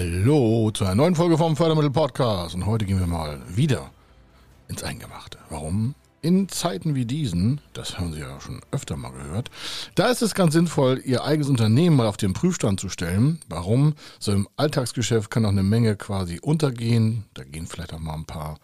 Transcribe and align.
Hallo 0.00 0.70
zu 0.70 0.86
einer 0.86 0.94
neuen 0.94 1.14
Folge 1.14 1.36
vom 1.36 1.56
Fördermittel 1.56 1.90
Podcast 1.90 2.54
und 2.54 2.64
heute 2.64 2.86
gehen 2.86 2.98
wir 2.98 3.06
mal 3.06 3.38
wieder 3.54 3.90
ins 4.66 4.82
Eingemachte. 4.82 5.36
Warum? 5.50 5.94
In 6.22 6.48
Zeiten 6.48 6.94
wie 6.94 7.04
diesen, 7.04 7.60
das 7.74 7.98
haben 7.98 8.14
Sie 8.14 8.20
ja 8.20 8.40
schon 8.40 8.62
öfter 8.70 8.96
mal 8.96 9.12
gehört, 9.12 9.50
da 9.96 10.06
ist 10.06 10.22
es 10.22 10.32
ganz 10.32 10.54
sinnvoll, 10.54 11.02
Ihr 11.04 11.22
eigenes 11.22 11.50
Unternehmen 11.50 11.96
mal 11.96 12.06
auf 12.06 12.16
den 12.16 12.32
Prüfstand 12.32 12.80
zu 12.80 12.88
stellen. 12.88 13.40
Warum? 13.50 13.92
So 14.18 14.32
im 14.32 14.48
Alltagsgeschäft 14.56 15.30
kann 15.30 15.44
auch 15.44 15.50
eine 15.50 15.62
Menge 15.62 15.96
quasi 15.96 16.38
untergehen. 16.40 17.26
Da 17.34 17.44
gehen 17.44 17.66
vielleicht 17.66 17.92
auch 17.92 17.98
mal 17.98 18.14
ein 18.14 18.24
paar 18.24 18.56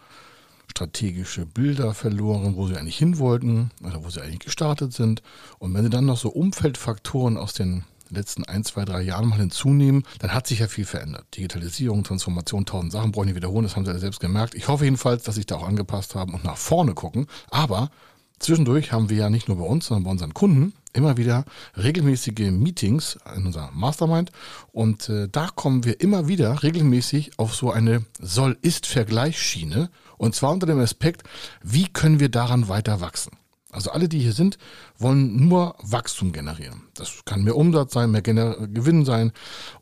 strategische 0.69 1.45
Bilder 1.45 1.93
verloren, 1.93 2.57
wo 2.57 2.67
sie 2.67 2.79
eigentlich 2.79 2.97
hin 2.97 3.19
wollten 3.19 3.73
oder 3.85 4.03
wo 4.03 4.09
sie 4.09 4.23
eigentlich 4.23 4.39
gestartet 4.39 4.95
sind. 4.95 5.21
Und 5.59 5.75
wenn 5.75 5.85
sie 5.85 5.91
dann 5.91 6.07
noch 6.07 6.17
so 6.17 6.31
Umfeldfaktoren 6.31 7.37
aus 7.37 7.53
den 7.53 7.85
letzten 8.11 8.45
ein, 8.45 8.65
zwei, 8.65 8.85
drei 8.85 9.03
Jahren 9.03 9.29
mal 9.29 9.39
hinzunehmen, 9.39 10.05
dann 10.19 10.33
hat 10.33 10.47
sich 10.47 10.61
ja 10.61 10.69
viel 10.69 10.85
verändert. 10.85 11.27
Digitalisierung, 11.37 12.05
Transformation, 12.05 12.67
tausend 12.67 12.93
Sachen 12.93 13.13
brauche 13.13 13.25
ich 13.25 13.29
nicht 13.29 13.37
wiederholen, 13.37 13.65
das 13.65 13.77
haben 13.77 13.85
Sie 13.85 13.93
ja 13.93 13.99
selbst 13.99 14.21
gemerkt. 14.21 14.55
Ich 14.55 14.69
hoffe 14.69 14.85
jedenfalls, 14.85 15.23
dass 15.23 15.35
sich 15.37 15.47
da 15.47 15.57
auch 15.57 15.67
angepasst 15.67 16.15
haben 16.15 16.35
und 16.35 16.45
nach 16.45 16.57
vorne 16.57 16.95
gucken. 16.95 17.27
Aber 17.51 17.91
zwischendurch 18.39 18.93
haben 18.93 19.11
wir 19.11 19.17
ja 19.17 19.31
nicht 19.31 19.49
nur 19.49 19.59
bei 19.59 19.65
uns, 19.65 19.87
sondern 19.87 20.05
bei 20.05 20.11
unseren 20.11 20.35
Kunden 20.35 20.73
immer 20.93 21.17
wieder 21.17 21.45
regelmäßige 21.77 22.51
Meetings 22.51 23.19
in 23.37 23.47
unserer 23.47 23.71
Mastermind 23.73 24.33
und 24.73 25.09
äh, 25.09 25.29
da 25.31 25.49
kommen 25.55 25.85
wir 25.85 26.01
immer 26.01 26.27
wieder 26.27 26.63
regelmäßig 26.63 27.39
auf 27.39 27.55
so 27.55 27.71
eine 27.71 28.05
Soll-Ist-Vergleichsschiene 28.19 29.91
und 30.17 30.35
zwar 30.35 30.53
unter 30.53 30.67
dem 30.67 30.81
Aspekt, 30.81 31.23
wie 31.63 31.87
können 31.87 32.19
wir 32.19 32.31
daran 32.31 32.69
weiter 32.69 33.01
wachsen? 33.01 33.33
Also 33.71 33.91
alle, 33.91 34.09
die 34.09 34.21
hier 34.21 34.33
sind, 34.33 34.59
wollen 34.99 35.49
nur 35.49 35.75
Wachstum 35.83 36.33
generieren. 36.33 36.83
Das 36.95 37.25
kann 37.25 37.43
mehr 37.43 37.57
Umsatz 37.57 37.93
sein, 37.93 38.11
mehr 38.11 38.23
Gener 38.23 38.69
Gewinn 38.69 39.05
sein. 39.05 39.33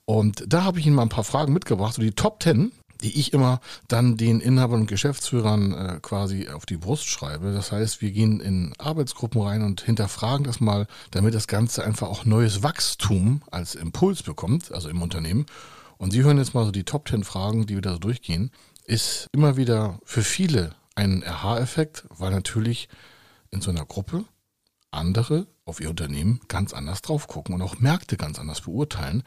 Und 0.04 0.44
da 0.46 0.64
habe 0.64 0.80
ich 0.80 0.86
Ihnen 0.86 0.96
mal 0.96 1.02
ein 1.02 1.10
paar 1.10 1.24
Fragen 1.24 1.52
mitgebracht, 1.52 1.94
so 1.94 2.02
die 2.02 2.12
Top 2.12 2.42
10, 2.42 2.72
die 3.02 3.18
ich 3.18 3.32
immer 3.32 3.60
dann 3.88 4.16
den 4.16 4.40
Inhabern 4.40 4.82
und 4.82 4.86
Geschäftsführern 4.86 5.72
äh, 5.72 5.98
quasi 6.00 6.48
auf 6.48 6.66
die 6.66 6.78
Brust 6.78 7.06
schreibe. 7.06 7.52
Das 7.52 7.72
heißt, 7.72 8.00
wir 8.00 8.10
gehen 8.10 8.40
in 8.40 8.72
Arbeitsgruppen 8.78 9.40
rein 9.42 9.62
und 9.62 9.82
hinterfragen 9.82 10.44
das 10.44 10.60
mal, 10.60 10.86
damit 11.10 11.34
das 11.34 11.46
Ganze 11.46 11.84
einfach 11.84 12.08
auch 12.08 12.24
neues 12.24 12.62
Wachstum 12.62 13.42
als 13.50 13.74
Impuls 13.74 14.22
bekommt, 14.22 14.72
also 14.72 14.88
im 14.88 15.02
Unternehmen. 15.02 15.46
Und 15.98 16.12
Sie 16.12 16.24
hören 16.24 16.38
jetzt 16.38 16.54
mal 16.54 16.64
so 16.64 16.72
die 16.72 16.84
Top 16.84 17.08
10 17.08 17.22
Fragen, 17.22 17.66
die 17.66 17.74
wir 17.74 17.82
da 17.82 17.92
so 17.92 17.98
durchgehen 17.98 18.50
ist 18.84 19.28
immer 19.32 19.56
wieder 19.56 19.98
für 20.04 20.22
viele 20.22 20.74
ein 20.94 21.24
Aha-Effekt, 21.24 22.04
weil 22.10 22.30
natürlich 22.30 22.88
in 23.54 23.60
so 23.60 23.70
einer 23.70 23.86
Gruppe 23.86 24.24
andere 24.90 25.46
auf 25.64 25.80
ihr 25.80 25.90
Unternehmen 25.90 26.40
ganz 26.48 26.72
anders 26.72 27.02
drauf 27.02 27.26
gucken 27.26 27.54
und 27.54 27.62
auch 27.62 27.78
Märkte 27.78 28.16
ganz 28.16 28.38
anders 28.38 28.62
beurteilen, 28.62 29.22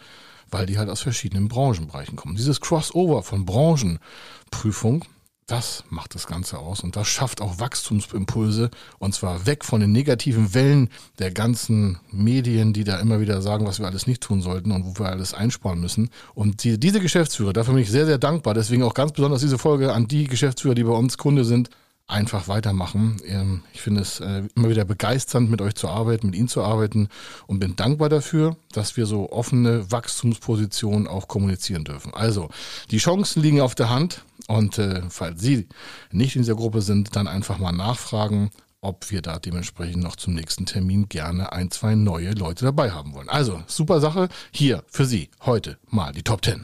weil 0.50 0.66
die 0.66 0.78
halt 0.78 0.90
aus 0.90 1.02
verschiedenen 1.02 1.48
Branchenbereichen 1.48 2.16
kommen. 2.16 2.36
Dieses 2.36 2.62
Crossover 2.62 3.24
von 3.24 3.46
Branchenprüfung, 3.46 5.04
das 5.46 5.86
macht 5.90 6.14
das 6.14 6.28
Ganze 6.28 6.60
aus 6.60 6.82
und 6.82 6.96
das 6.96 7.08
schafft 7.08 7.42
auch 7.42 7.60
Wachstumsimpulse 7.60 8.70
und 9.00 9.14
zwar 9.16 9.46
weg 9.46 9.64
von 9.64 9.80
den 9.80 9.94
negativen 9.94 10.54
Wellen 10.54 10.90
der 11.20 11.32
ganzen 11.32 12.00
Medien, 12.12 12.74
die 12.74 12.84
da 12.84 13.00
immer 13.00 13.20
wieder 13.20 13.42
sagen, 13.42 13.66
was 13.66 13.80
wir 13.80 13.88
alles 13.88 14.08
nicht 14.08 14.22
tun 14.22 14.42
sollten 14.42 14.72
und 14.72 14.86
wo 14.86 15.00
wir 15.00 15.10
alles 15.10 15.34
einsparen 15.34 15.80
müssen. 15.80 16.10
Und 16.34 16.64
die, 16.64 16.80
diese 16.80 17.00
Geschäftsführer, 17.00 17.54
dafür 17.54 17.74
bin 17.74 17.84
ich 17.84 17.92
sehr, 17.92 18.06
sehr 18.06 18.18
dankbar. 18.18 18.54
Deswegen 18.54 18.84
auch 18.84 18.94
ganz 18.94 19.14
besonders 19.14 19.42
diese 19.42 19.58
Folge 19.58 19.94
an 19.94 20.08
die 20.08 20.26
Geschäftsführer, 20.26 20.76
die 20.76 20.84
bei 20.84 20.92
uns 20.92 21.18
Kunde 21.18 21.46
sind 21.46 21.70
einfach 22.08 22.48
weitermachen. 22.48 23.22
Ähm, 23.26 23.64
ich 23.74 23.82
finde 23.82 24.02
es 24.02 24.20
äh, 24.20 24.44
immer 24.56 24.70
wieder 24.70 24.86
begeisternd, 24.86 25.52
mit 25.52 25.62
euch 25.62 25.76
zu 25.76 25.90
arbeiten, 25.90 26.28
mit 26.28 26.36
Ihnen 26.36 26.48
zu 26.48 26.64
arbeiten 26.64 27.10
und 27.46 27.60
bin 27.60 27.76
dankbar 27.76 28.10
dafür, 28.10 28.56
dass 28.72 28.98
wir 28.98 29.06
so 29.06 29.32
offene 29.32 29.92
Wachstumspositionen 29.92 31.08
auch 31.08 31.28
kommunizieren 31.28 31.84
dürfen. 31.84 32.14
Also, 32.14 32.50
die 32.92 32.98
Chancen 32.98 33.42
liegen 33.42 33.62
auf 33.62 33.76
der 33.76 33.90
Hand 33.90 34.24
und 34.48 34.78
äh, 34.78 35.02
falls 35.10 35.42
Sie 35.42 35.68
nicht 36.12 36.36
in 36.36 36.44
dieser 36.44 36.56
Gruppe 36.56 36.82
sind, 36.82 37.16
dann 37.16 37.28
einfach 37.28 37.58
mal 37.58 37.74
nachfragen, 37.74 38.52
ob 38.80 39.12
wir 39.12 39.22
da 39.22 39.40
dementsprechend 39.40 40.02
noch 40.02 40.16
zum 40.16 40.34
nächsten 40.34 40.66
Termin 40.66 41.10
gerne 41.10 41.52
ein, 41.52 41.72
zwei 41.72 41.96
neue 41.96 42.32
Leute 42.32 42.64
dabei 42.64 42.92
haben 42.92 43.14
wollen. 43.14 43.28
Also, 43.28 43.62
super 43.68 44.00
Sache. 44.00 44.30
Hier 44.52 44.84
für 44.88 45.06
Sie 45.06 45.30
heute 45.46 45.78
mal 45.90 46.14
die 46.14 46.24
Top 46.24 46.46
10. 46.46 46.64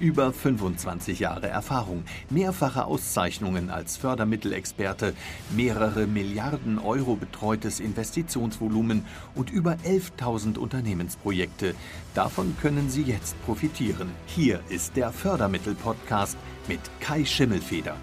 Über 0.00 0.32
25 0.32 1.20
Jahre 1.20 1.48
Erfahrung, 1.48 2.04
mehrfache 2.30 2.84
Auszeichnungen 2.84 3.70
als 3.70 3.96
Fördermittelexperte, 3.96 5.14
mehrere 5.50 6.06
Milliarden 6.06 6.78
Euro 6.78 7.16
betreutes 7.16 7.80
Investitionsvolumen 7.80 9.04
und 9.34 9.50
über 9.50 9.76
11.000 9.84 10.58
Unternehmensprojekte. 10.58 11.74
Davon 12.14 12.56
können 12.60 12.90
Sie 12.90 13.02
jetzt 13.02 13.40
profitieren. 13.44 14.10
Hier 14.26 14.60
ist 14.68 14.96
der 14.96 15.12
Fördermittel-Podcast 15.12 16.36
mit 16.68 16.80
Kai 17.00 17.24
Schimmelfeder. 17.24 17.96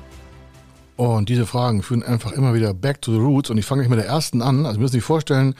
Und 0.99 1.29
diese 1.29 1.45
Fragen 1.45 1.81
führen 1.81 2.03
einfach 2.03 2.33
immer 2.33 2.53
wieder 2.53 2.73
back 2.73 3.01
to 3.01 3.13
the 3.13 3.19
roots. 3.19 3.49
Und 3.49 3.57
ich 3.57 3.65
fange 3.65 3.87
mit 3.87 3.99
der 3.99 4.05
ersten 4.05 4.41
an. 4.41 4.65
Also, 4.65 4.73
Sie 4.73 4.81
müssen 4.81 4.91
sich 4.93 5.03
vorstellen, 5.03 5.55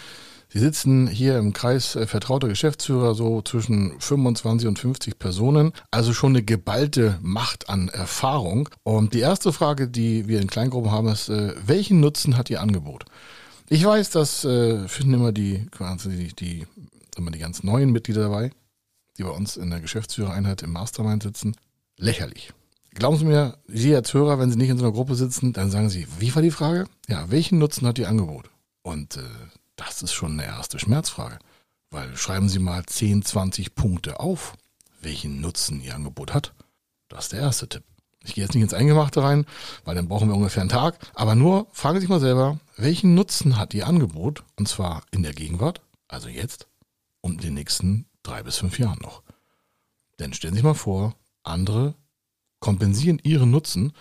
Sie 0.52 0.58
sitzen 0.58 1.06
hier 1.06 1.38
im 1.38 1.54
Kreis 1.54 1.96
äh, 1.96 2.08
vertrauter 2.08 2.48
Geschäftsführer 2.48 3.14
so 3.14 3.44
zwischen 3.44 4.00
25 4.00 4.68
und 4.68 4.80
50 4.80 5.20
Personen, 5.20 5.74
also 5.92 6.12
schon 6.12 6.32
eine 6.32 6.44
geballte 6.44 7.20
Macht 7.22 7.70
an 7.70 7.88
Erfahrung. 7.88 8.68
Und 8.82 9.14
die 9.14 9.20
erste 9.20 9.54
Frage, 9.54 9.88
die 9.88 10.28
wir 10.28 10.42
in 10.42 10.48
Kleingruppen 10.50 10.92
haben, 10.92 11.08
ist, 11.08 11.30
äh, 11.30 11.54
welchen 11.66 12.00
Nutzen 12.00 12.36
hat 12.36 12.50
Ihr 12.50 12.62
Angebot? 12.62 13.06
Ich 13.68 13.86
weiß, 13.86 14.10
das 14.10 14.44
äh, 14.44 14.88
finden 14.88 15.14
immer 15.14 15.32
die, 15.32 15.68
die, 16.06 16.34
die, 16.34 16.66
immer 17.16 17.30
die 17.30 17.40
ganz 17.40 17.62
neuen 17.62 17.92
Mitglieder 17.92 18.24
dabei, 18.24 18.50
die 19.20 19.24
bei 19.24 19.30
uns 19.30 19.56
in 19.56 19.70
der 19.70 19.82
Geschäftsführereinheit 19.82 20.64
im 20.64 20.72
Mastermind 20.72 21.22
sitzen, 21.22 21.56
lächerlich. 21.96 22.54
Glauben 22.96 23.18
Sie 23.18 23.26
mir, 23.26 23.60
Sie 23.68 23.96
als 23.96 24.16
Hörer, 24.16 24.40
wenn 24.40 24.50
Sie 24.50 24.58
nicht 24.58 24.70
in 24.70 24.80
so 24.80 24.86
einer 24.86 24.94
Gruppe 24.94 25.14
sitzen, 25.14 25.54
dann 25.54 25.70
sagen 25.70 25.92
Sie, 25.92 26.08
wie 26.18 26.34
war 26.34 26.42
die 26.42 26.50
Frage? 26.50 26.86
Ja, 27.08 27.30
welchen 27.30 27.60
Nutzen 27.60 27.86
hat 27.86 28.00
Ihr 28.00 28.10
Angebot? 28.10 28.50
Und 28.82 29.18
äh, 29.18 29.22
das 29.80 30.02
ist 30.02 30.14
schon 30.14 30.34
eine 30.34 30.46
erste 30.46 30.78
Schmerzfrage. 30.78 31.40
Weil 31.90 32.16
schreiben 32.18 32.50
Sie 32.50 32.60
mal 32.60 32.86
10, 32.86 33.24
20 33.24 33.76
Punkte 33.76 34.20
auf, 34.20 34.54
welchen 35.02 35.42
Nutzen 35.42 35.82
Ihr 35.82 35.96
Angebot 35.96 36.34
hat. 36.34 36.54
Das 37.08 37.26
ist 37.26 37.32
der 37.34 37.40
erste 37.40 37.68
Tipp. 37.68 37.84
Ich 38.24 38.36
gehe 38.36 38.44
jetzt 38.44 38.54
nicht 38.54 38.64
ins 38.64 38.74
Eingemachte 38.74 39.24
rein, 39.24 39.46
weil 39.86 39.96
dann 39.96 40.10
brauchen 40.10 40.28
wir 40.28 40.36
ungefähr 40.36 40.62
einen 40.62 40.70
Tag. 40.70 41.00
Aber 41.16 41.36
nur 41.36 41.68
fragen 41.72 41.96
Sie 41.96 42.02
sich 42.02 42.10
mal 42.10 42.20
selber, 42.20 42.60
welchen 42.76 43.16
Nutzen 43.16 43.58
hat 43.58 43.74
Ihr 43.74 43.88
Angebot? 43.88 44.44
Und 44.58 44.68
zwar 44.68 45.02
in 45.12 45.24
der 45.24 45.34
Gegenwart, 45.34 45.82
also 46.08 46.28
jetzt 46.28 46.68
und 47.22 47.36
in 47.36 47.48
den 47.48 47.54
nächsten 47.54 48.06
drei 48.22 48.44
bis 48.44 48.58
fünf 48.58 48.78
Jahren 48.78 49.00
noch. 49.02 49.24
Denn 50.20 50.34
stellen 50.34 50.54
Sie 50.54 50.58
sich 50.60 50.66
mal 50.66 50.74
vor, 50.74 51.16
andere 51.44 51.96
kompensieren 52.60 53.20
ihren 53.24 53.52
Nutzen, 53.52 53.94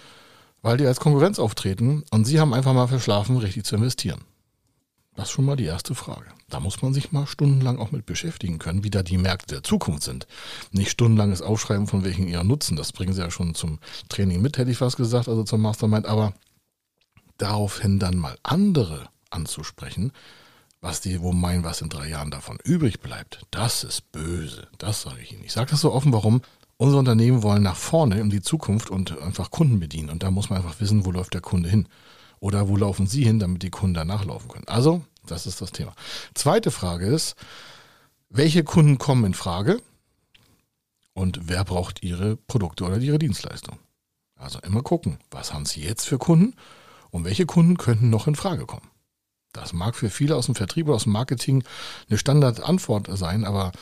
weil 0.61 0.77
die 0.77 0.87
als 0.87 0.99
Konkurrenz 0.99 1.38
auftreten 1.38 2.03
und 2.11 2.25
Sie 2.25 2.41
haben 2.41 2.53
einfach 2.53 2.75
mal 2.75 2.88
verschlafen, 2.88 3.37
richtig 3.38 3.65
zu 3.65 3.77
investieren. 3.77 4.21
Das 5.19 5.31
ist 5.31 5.33
schon 5.33 5.47
mal 5.47 5.56
die 5.56 5.65
erste 5.65 5.97
Frage. 5.97 6.27
Da 6.49 6.61
muss 6.61 6.81
man 6.81 6.95
sich 6.95 7.11
mal 7.11 7.27
stundenlang 7.27 7.81
auch 7.81 7.91
mit 7.91 8.06
beschäftigen 8.06 8.61
können, 8.61 8.84
wie 8.84 8.91
da 8.91 9.03
die 9.03 9.19
Märkte 9.19 9.56
der 9.56 9.65
Zukunft 9.65 10.05
sind. 10.05 10.29
Nicht 10.70 10.93
stundenlanges 10.93 11.43
Aufschreiben 11.43 11.88
von 11.88 12.05
welchen 12.05 12.29
ihrer 12.29 12.44
Nutzen, 12.44 12.76
das 12.76 12.93
bringen 12.93 13.12
sie 13.12 13.23
ja 13.23 13.32
schon 13.32 13.56
zum 13.56 13.81
Training 14.09 14.41
mit, 14.41 14.59
hätte 14.59 14.70
ich 14.70 14.79
fast 14.79 14.97
gesagt, 14.97 15.26
also 15.29 15.43
zum 15.43 15.61
Mastermind, 15.61 16.06
aber 16.06 16.35
daraufhin 17.37 17.99
dann 17.99 18.17
mal 18.17 18.38
andere 18.44 19.09
anzusprechen, 19.31 20.12
was 20.81 21.00
die 21.00 21.20
wo 21.20 21.32
meinen, 21.32 21.65
was 21.65 21.81
in 21.81 21.88
drei 21.88 22.09
Jahren 22.09 22.31
davon 22.31 22.59
übrig 22.62 23.00
bleibt, 23.00 23.44
das 23.50 23.82
ist 23.82 24.12
böse. 24.12 24.69
Das 24.79 25.03
sage 25.03 25.20
ich 25.20 25.32
Ihnen. 25.32 25.43
Ich 25.43 25.53
sage 25.53 25.73
das 25.73 25.81
so 25.81 25.93
offen, 25.93 26.12
warum? 26.12 26.43
Unsere 26.76 27.00
Unternehmen 27.00 27.43
wollen 27.43 27.65
nach 27.65 27.75
vorne 27.75 28.20
in 28.20 28.31
die 28.31 28.41
Zukunft 28.41 28.88
und 28.88 29.20
einfach 29.20 29.50
Kunden 29.50 29.81
bedienen. 29.81 30.11
Und 30.11 30.23
da 30.23 30.31
muss 30.31 30.49
man 30.49 30.59
einfach 30.59 30.81
wissen, 30.81 31.05
wo 31.05 31.11
läuft 31.11 31.35
der 31.35 31.41
Kunde 31.41 31.69
hin. 31.69 31.88
Oder 32.40 32.69
wo 32.69 32.76
laufen 32.76 33.06
Sie 33.06 33.25
hin, 33.25 33.38
damit 33.38 33.62
die 33.62 33.70
Kunden 33.70 33.94
danach 33.94 34.25
laufen 34.25 34.49
können? 34.49 34.69
Also, 34.69 35.05
das 35.26 35.46
ist 35.46 35.61
das 35.61 35.73
Thema. 35.73 35.93
Zweite 36.35 36.70
Frage 36.70 37.06
ist, 37.06 37.37
welche 38.31 38.64
Kunden 38.64 38.99
kommen 38.99 39.25
in 39.25 39.35
Frage 39.35 39.81
und 41.14 41.49
wer 41.49 41.64
braucht 41.64 42.02
Ihre 42.02 42.37
Produkte 42.37 42.85
oder 42.85 42.99
Ihre 42.99 43.19
Dienstleistung? 43.19 43.79
Also 44.37 44.61
immer 44.61 44.82
gucken, 44.82 45.19
was 45.31 45.52
haben 45.52 45.67
Sie 45.67 45.82
jetzt 45.82 46.06
für 46.06 46.19
Kunden 46.19 46.55
und 47.11 47.25
welche 47.25 47.46
Kunden 47.46 47.76
könnten 47.76 48.11
noch 48.11 48.26
in 48.26 48.37
Frage 48.37 48.67
kommen. 48.67 48.88
Das 49.52 49.73
mag 49.73 49.96
für 49.96 50.11
viele 50.11 50.37
aus 50.37 50.46
dem 50.46 50.55
Vertrieb 50.55 50.87
oder 50.87 50.96
aus 50.96 51.05
dem 51.05 51.12
Marketing 51.12 51.64
eine 52.08 52.19
Standardantwort 52.19 53.08
sein, 53.19 53.44
aber 53.44 53.73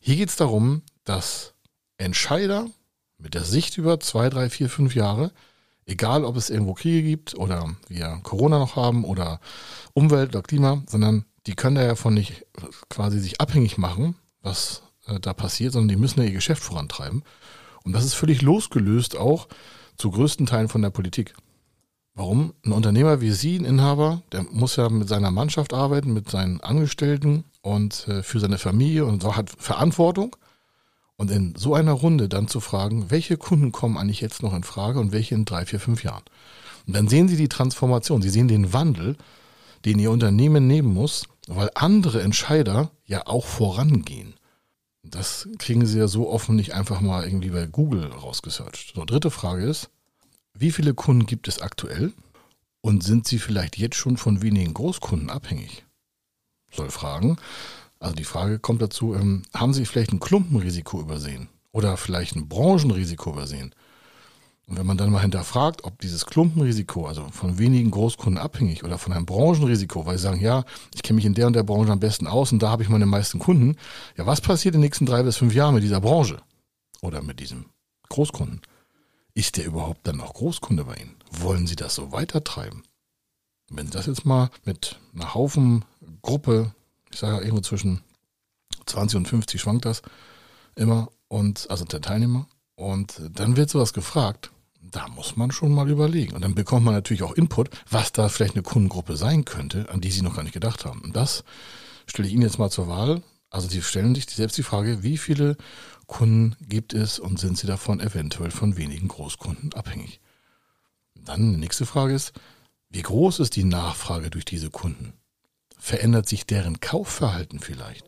hier 0.00 0.16
geht 0.16 0.30
es 0.30 0.36
darum, 0.36 0.82
dass 1.04 1.54
Entscheider 1.98 2.66
mit 3.18 3.34
der 3.34 3.44
Sicht 3.44 3.76
über 3.76 4.00
zwei, 4.00 4.30
drei, 4.30 4.48
vier, 4.48 4.70
fünf 4.70 4.94
Jahre, 4.94 5.30
egal 5.90 6.24
ob 6.24 6.36
es 6.36 6.50
irgendwo 6.50 6.74
Kriege 6.74 7.02
gibt 7.02 7.34
oder 7.34 7.74
wir 7.88 8.20
Corona 8.22 8.58
noch 8.58 8.76
haben 8.76 9.04
oder 9.04 9.40
Umwelt 9.92 10.30
oder 10.30 10.42
Klima, 10.42 10.82
sondern 10.86 11.24
die 11.46 11.54
können 11.54 11.76
da 11.76 11.82
ja 11.82 11.94
von 11.94 12.14
nicht 12.14 12.46
quasi 12.88 13.18
sich 13.18 13.40
abhängig 13.40 13.76
machen, 13.76 14.14
was 14.42 14.82
äh, 15.06 15.18
da 15.20 15.34
passiert, 15.34 15.72
sondern 15.72 15.88
die 15.88 15.96
müssen 15.96 16.20
ja 16.20 16.26
ihr 16.26 16.32
Geschäft 16.32 16.62
vorantreiben. 16.62 17.24
Und 17.84 17.92
das 17.92 18.04
ist 18.04 18.14
völlig 18.14 18.42
losgelöst 18.42 19.16
auch 19.16 19.48
zu 19.96 20.10
größten 20.10 20.46
Teilen 20.46 20.68
von 20.68 20.82
der 20.82 20.90
Politik. 20.90 21.34
Warum? 22.14 22.52
Ein 22.64 22.72
Unternehmer 22.72 23.20
wie 23.20 23.30
Sie, 23.30 23.56
ein 23.56 23.64
Inhaber, 23.64 24.22
der 24.32 24.42
muss 24.42 24.76
ja 24.76 24.88
mit 24.88 25.08
seiner 25.08 25.30
Mannschaft 25.30 25.72
arbeiten, 25.72 26.12
mit 26.12 26.28
seinen 26.28 26.60
Angestellten 26.60 27.44
und 27.62 28.06
äh, 28.08 28.22
für 28.22 28.40
seine 28.40 28.58
Familie 28.58 29.06
und 29.06 29.24
hat 29.24 29.50
Verantwortung. 29.50 30.36
Und 31.20 31.30
in 31.30 31.54
so 31.54 31.74
einer 31.74 31.92
Runde 31.92 32.30
dann 32.30 32.48
zu 32.48 32.60
fragen, 32.60 33.10
welche 33.10 33.36
Kunden 33.36 33.72
kommen 33.72 33.98
eigentlich 33.98 34.22
jetzt 34.22 34.42
noch 34.42 34.54
in 34.54 34.64
Frage 34.64 34.98
und 34.98 35.12
welche 35.12 35.34
in 35.34 35.44
drei, 35.44 35.66
vier, 35.66 35.78
fünf 35.78 36.02
Jahren. 36.02 36.22
Und 36.86 36.96
dann 36.96 37.08
sehen 37.08 37.28
Sie 37.28 37.36
die 37.36 37.50
Transformation, 37.50 38.22
Sie 38.22 38.30
sehen 38.30 38.48
den 38.48 38.72
Wandel, 38.72 39.18
den 39.84 39.98
Ihr 39.98 40.12
Unternehmen 40.12 40.66
nehmen 40.66 40.94
muss, 40.94 41.24
weil 41.46 41.68
andere 41.74 42.22
Entscheider 42.22 42.90
ja 43.04 43.26
auch 43.26 43.44
vorangehen. 43.44 44.32
Das 45.02 45.46
kriegen 45.58 45.84
Sie 45.84 45.98
ja 45.98 46.08
so 46.08 46.26
offen 46.26 46.56
nicht 46.56 46.72
einfach 46.72 47.02
mal 47.02 47.26
irgendwie 47.26 47.50
bei 47.50 47.66
Google 47.66 48.06
rausgesearched. 48.06 48.94
So, 48.94 49.04
dritte 49.04 49.30
Frage 49.30 49.66
ist, 49.66 49.90
wie 50.54 50.70
viele 50.70 50.94
Kunden 50.94 51.26
gibt 51.26 51.48
es 51.48 51.60
aktuell 51.60 52.14
und 52.80 53.04
sind 53.04 53.28
Sie 53.28 53.38
vielleicht 53.38 53.76
jetzt 53.76 53.96
schon 53.96 54.16
von 54.16 54.40
wenigen 54.40 54.72
Großkunden 54.72 55.28
abhängig? 55.28 55.84
Soll 56.72 56.90
fragen, 56.90 57.36
also 58.00 58.14
die 58.14 58.24
Frage 58.24 58.58
kommt 58.58 58.82
dazu, 58.82 59.14
ähm, 59.14 59.42
haben 59.54 59.74
Sie 59.74 59.84
vielleicht 59.84 60.12
ein 60.12 60.20
Klumpenrisiko 60.20 61.00
übersehen 61.00 61.48
oder 61.70 61.96
vielleicht 61.96 62.34
ein 62.34 62.48
Branchenrisiko 62.48 63.30
übersehen? 63.30 63.74
Und 64.66 64.78
wenn 64.78 64.86
man 64.86 64.96
dann 64.96 65.10
mal 65.10 65.20
hinterfragt, 65.20 65.84
ob 65.84 66.00
dieses 66.00 66.26
Klumpenrisiko, 66.26 67.06
also 67.06 67.26
von 67.30 67.58
wenigen 67.58 67.90
Großkunden 67.90 68.40
abhängig 68.40 68.84
oder 68.84 68.98
von 68.98 69.12
einem 69.12 69.26
Branchenrisiko, 69.26 70.06
weil 70.06 70.16
sie 70.16 70.22
sagen, 70.22 70.40
ja, 70.40 70.64
ich 70.94 71.02
kenne 71.02 71.16
mich 71.16 71.26
in 71.26 71.34
der 71.34 71.48
und 71.48 71.54
der 71.54 71.64
Branche 71.64 71.92
am 71.92 72.00
besten 72.00 72.26
aus 72.26 72.52
und 72.52 72.62
da 72.62 72.70
habe 72.70 72.82
ich 72.82 72.88
meine 72.88 73.04
meisten 73.04 73.38
Kunden, 73.38 73.76
ja, 74.16 74.26
was 74.26 74.40
passiert 74.40 74.74
in 74.74 74.80
den 74.80 74.86
nächsten 74.86 75.06
drei 75.06 75.22
bis 75.22 75.36
fünf 75.36 75.54
Jahren 75.54 75.74
mit 75.74 75.82
dieser 75.82 76.00
Branche 76.00 76.40
oder 77.02 77.20
mit 77.20 77.40
diesem 77.40 77.66
Großkunden? 78.08 78.62
Ist 79.34 79.56
der 79.56 79.66
überhaupt 79.66 80.06
dann 80.06 80.16
noch 80.16 80.34
Großkunde 80.34 80.84
bei 80.84 80.94
Ihnen? 80.94 81.16
Wollen 81.30 81.66
Sie 81.66 81.76
das 81.76 81.94
so 81.94 82.12
weitertreiben? 82.12 82.82
Wenn 83.68 83.86
Sie 83.86 83.92
das 83.92 84.06
jetzt 84.06 84.24
mal 84.24 84.50
mit 84.64 84.98
einer 85.14 85.34
Haufen 85.34 85.84
Gruppe 86.22 86.74
ich 87.10 87.18
sage 87.18 87.36
ja 87.36 87.42
irgendwo 87.42 87.62
zwischen 87.62 88.02
20 88.86 89.18
und 89.18 89.28
50 89.28 89.60
schwankt 89.60 89.84
das 89.84 90.02
immer 90.74 91.10
und 91.28 91.70
also 91.70 91.84
der 91.84 92.00
Teilnehmer. 92.00 92.46
Und 92.74 93.20
dann 93.34 93.56
wird 93.56 93.70
sowas 93.70 93.92
gefragt. 93.92 94.50
Da 94.82 95.06
muss 95.08 95.36
man 95.36 95.50
schon 95.52 95.72
mal 95.72 95.90
überlegen. 95.90 96.34
Und 96.34 96.42
dann 96.42 96.54
bekommt 96.54 96.84
man 96.84 96.94
natürlich 96.94 97.22
auch 97.22 97.34
Input, 97.34 97.68
was 97.90 98.12
da 98.12 98.28
vielleicht 98.28 98.54
eine 98.54 98.62
Kundengruppe 98.62 99.16
sein 99.16 99.44
könnte, 99.44 99.88
an 99.90 100.00
die 100.00 100.10
Sie 100.10 100.22
noch 100.22 100.34
gar 100.34 100.42
nicht 100.42 100.54
gedacht 100.54 100.86
haben. 100.86 101.02
Und 101.02 101.14
das 101.14 101.44
stelle 102.06 102.26
ich 102.26 102.34
Ihnen 102.34 102.42
jetzt 102.42 102.58
mal 102.58 102.70
zur 102.70 102.88
Wahl. 102.88 103.22
Also 103.50 103.68
Sie 103.68 103.82
stellen 103.82 104.14
sich 104.14 104.26
selbst 104.26 104.56
die 104.56 104.62
Frage, 104.62 105.02
wie 105.02 105.18
viele 105.18 105.56
Kunden 106.06 106.56
gibt 106.66 106.94
es 106.94 107.18
und 107.18 107.38
sind 107.38 107.58
Sie 107.58 107.66
davon 107.66 108.00
eventuell 108.00 108.50
von 108.50 108.78
wenigen 108.78 109.08
Großkunden 109.08 109.74
abhängig? 109.74 110.20
Dann 111.14 111.52
die 111.52 111.58
nächste 111.58 111.84
Frage 111.84 112.14
ist, 112.14 112.32
wie 112.88 113.02
groß 113.02 113.40
ist 113.40 113.56
die 113.56 113.64
Nachfrage 113.64 114.30
durch 114.30 114.46
diese 114.46 114.70
Kunden? 114.70 115.12
Verändert 115.80 116.28
sich 116.28 116.46
deren 116.46 116.80
Kaufverhalten 116.80 117.58
vielleicht? 117.58 118.04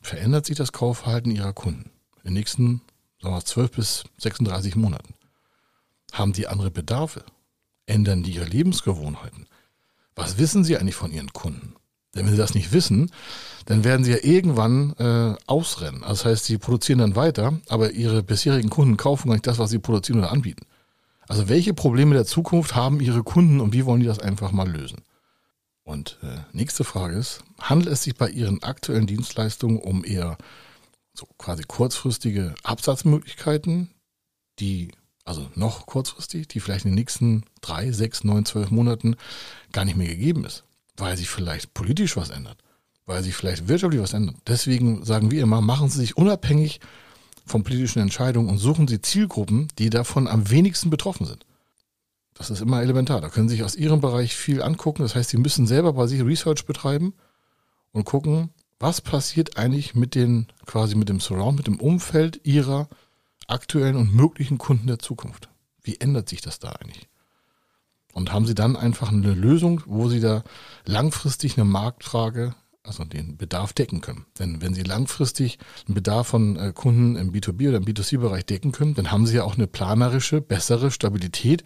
Verändert 0.00 0.46
sich 0.46 0.56
das 0.56 0.72
Kaufverhalten 0.72 1.30
ihrer 1.30 1.52
Kunden 1.52 1.90
in 2.22 2.30
den 2.30 2.34
nächsten 2.34 2.82
sagen 3.20 3.34
wir, 3.34 3.44
12 3.44 3.70
bis 3.70 4.04
36 4.18 4.76
Monaten? 4.76 5.14
Haben 6.12 6.32
die 6.32 6.46
andere 6.46 6.70
Bedarfe? 6.70 7.24
Ändern 7.86 8.22
die 8.22 8.32
ihre 8.32 8.44
Lebensgewohnheiten? 8.44 9.46
Was 10.14 10.38
wissen 10.38 10.62
sie 10.62 10.76
eigentlich 10.76 10.94
von 10.94 11.12
ihren 11.12 11.32
Kunden? 11.32 11.74
Denn 12.14 12.26
wenn 12.26 12.32
sie 12.32 12.38
das 12.38 12.54
nicht 12.54 12.72
wissen, 12.72 13.10
dann 13.64 13.84
werden 13.84 14.04
sie 14.04 14.12
ja 14.12 14.18
irgendwann 14.22 14.92
äh, 14.98 15.34
ausrennen. 15.46 16.04
Also 16.04 16.24
das 16.24 16.24
heißt, 16.26 16.44
sie 16.44 16.58
produzieren 16.58 16.98
dann 16.98 17.16
weiter, 17.16 17.58
aber 17.68 17.92
ihre 17.92 18.22
bisherigen 18.22 18.68
Kunden 18.68 18.98
kaufen 18.98 19.28
gar 19.28 19.34
nicht 19.34 19.46
das, 19.46 19.58
was 19.58 19.70
sie 19.70 19.78
produzieren 19.78 20.18
oder 20.18 20.30
anbieten. 20.30 20.66
Also 21.26 21.48
welche 21.48 21.72
Probleme 21.72 22.14
der 22.14 22.26
Zukunft 22.26 22.74
haben 22.74 23.00
ihre 23.00 23.22
Kunden 23.22 23.60
und 23.60 23.72
wie 23.72 23.86
wollen 23.86 24.00
die 24.00 24.06
das 24.06 24.18
einfach 24.18 24.52
mal 24.52 24.68
lösen? 24.68 25.00
Und 25.84 26.18
äh, 26.22 26.38
nächste 26.52 26.84
Frage 26.84 27.16
ist, 27.16 27.42
handelt 27.60 27.92
es 27.92 28.04
sich 28.04 28.14
bei 28.14 28.30
Ihren 28.30 28.62
aktuellen 28.62 29.06
Dienstleistungen 29.06 29.78
um 29.78 30.04
eher 30.04 30.38
so 31.14 31.26
quasi 31.38 31.64
kurzfristige 31.64 32.54
Absatzmöglichkeiten, 32.62 33.90
die, 34.58 34.92
also 35.24 35.48
noch 35.54 35.86
kurzfristig, 35.86 36.48
die 36.48 36.60
vielleicht 36.60 36.84
in 36.84 36.92
den 36.92 36.96
nächsten 36.98 37.44
drei, 37.60 37.90
sechs, 37.92 38.24
neun, 38.24 38.44
zwölf 38.44 38.70
Monaten 38.70 39.16
gar 39.72 39.84
nicht 39.84 39.96
mehr 39.96 40.08
gegeben 40.08 40.44
ist, 40.44 40.64
weil 40.96 41.16
sich 41.16 41.28
vielleicht 41.28 41.74
politisch 41.74 42.16
was 42.16 42.30
ändert, 42.30 42.58
weil 43.04 43.22
sich 43.22 43.34
vielleicht 43.34 43.68
wirtschaftlich 43.68 44.02
was 44.02 44.14
ändert. 44.14 44.36
Deswegen 44.46 45.04
sagen 45.04 45.30
wir 45.30 45.42
immer, 45.42 45.60
machen 45.60 45.88
Sie 45.88 45.98
sich 45.98 46.16
unabhängig 46.16 46.80
von 47.44 47.64
politischen 47.64 48.00
Entscheidungen 48.00 48.48
und 48.48 48.58
suchen 48.58 48.86
Sie 48.86 49.00
Zielgruppen, 49.00 49.68
die 49.78 49.90
davon 49.90 50.28
am 50.28 50.48
wenigsten 50.48 50.90
betroffen 50.90 51.26
sind. 51.26 51.44
Das 52.34 52.50
ist 52.50 52.60
immer 52.60 52.82
elementar. 52.82 53.20
Da 53.20 53.28
können 53.28 53.48
Sie 53.48 53.56
sich 53.56 53.64
aus 53.64 53.76
Ihrem 53.76 54.00
Bereich 54.00 54.34
viel 54.34 54.62
angucken. 54.62 55.02
Das 55.02 55.14
heißt, 55.14 55.30
Sie 55.30 55.36
müssen 55.36 55.66
selber 55.66 55.92
bei 55.92 56.06
sich 56.06 56.24
Research 56.24 56.64
betreiben 56.66 57.14
und 57.92 58.04
gucken, 58.04 58.50
was 58.78 59.00
passiert 59.00 59.56
eigentlich 59.58 59.94
mit 59.94 60.14
den, 60.14 60.48
quasi 60.66 60.94
mit 60.94 61.08
dem 61.08 61.20
Surround, 61.20 61.56
mit 61.56 61.66
dem 61.66 61.78
Umfeld 61.78 62.40
Ihrer 62.44 62.88
aktuellen 63.46 63.96
und 63.96 64.14
möglichen 64.14 64.58
Kunden 64.58 64.86
der 64.86 64.98
Zukunft. 64.98 65.48
Wie 65.82 66.00
ändert 66.00 66.28
sich 66.28 66.40
das 66.40 66.58
da 66.58 66.70
eigentlich? 66.70 67.08
Und 68.12 68.32
haben 68.32 68.46
Sie 68.46 68.54
dann 68.54 68.76
einfach 68.76 69.10
eine 69.10 69.34
Lösung, 69.34 69.82
wo 69.86 70.08
Sie 70.08 70.20
da 70.20 70.42
langfristig 70.84 71.56
eine 71.56 71.64
Marktfrage 71.64 72.54
also 72.84 73.04
den 73.04 73.36
Bedarf 73.36 73.72
decken 73.72 74.00
können. 74.00 74.26
Denn 74.38 74.60
wenn 74.60 74.74
Sie 74.74 74.82
langfristig 74.82 75.58
einen 75.86 75.94
Bedarf 75.94 76.28
von 76.28 76.56
äh, 76.56 76.72
Kunden 76.74 77.16
im 77.16 77.32
B2B 77.32 77.68
oder 77.68 77.78
im 77.78 77.84
B2C-Bereich 77.84 78.44
decken 78.44 78.72
können, 78.72 78.94
dann 78.94 79.12
haben 79.12 79.26
Sie 79.26 79.36
ja 79.36 79.44
auch 79.44 79.54
eine 79.54 79.66
planerische, 79.66 80.40
bessere 80.40 80.90
Stabilität 80.90 81.62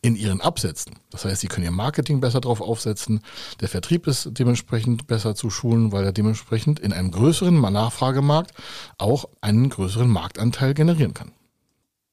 in 0.00 0.14
Ihren 0.14 0.40
Absätzen. 0.40 0.94
Das 1.10 1.24
heißt, 1.24 1.40
Sie 1.40 1.48
können 1.48 1.64
Ihr 1.64 1.72
Marketing 1.72 2.20
besser 2.20 2.40
drauf 2.40 2.60
aufsetzen, 2.60 3.20
der 3.60 3.68
Vertrieb 3.68 4.06
ist 4.06 4.30
dementsprechend 4.32 5.06
besser 5.06 5.34
zu 5.34 5.50
schulen, 5.50 5.92
weil 5.92 6.04
er 6.04 6.12
dementsprechend 6.12 6.78
in 6.78 6.92
einem 6.92 7.10
größeren 7.10 7.60
Nachfragemarkt 7.60 8.52
auch 8.98 9.28
einen 9.40 9.68
größeren 9.68 10.08
Marktanteil 10.08 10.74
generieren 10.74 11.14
kann. 11.14 11.32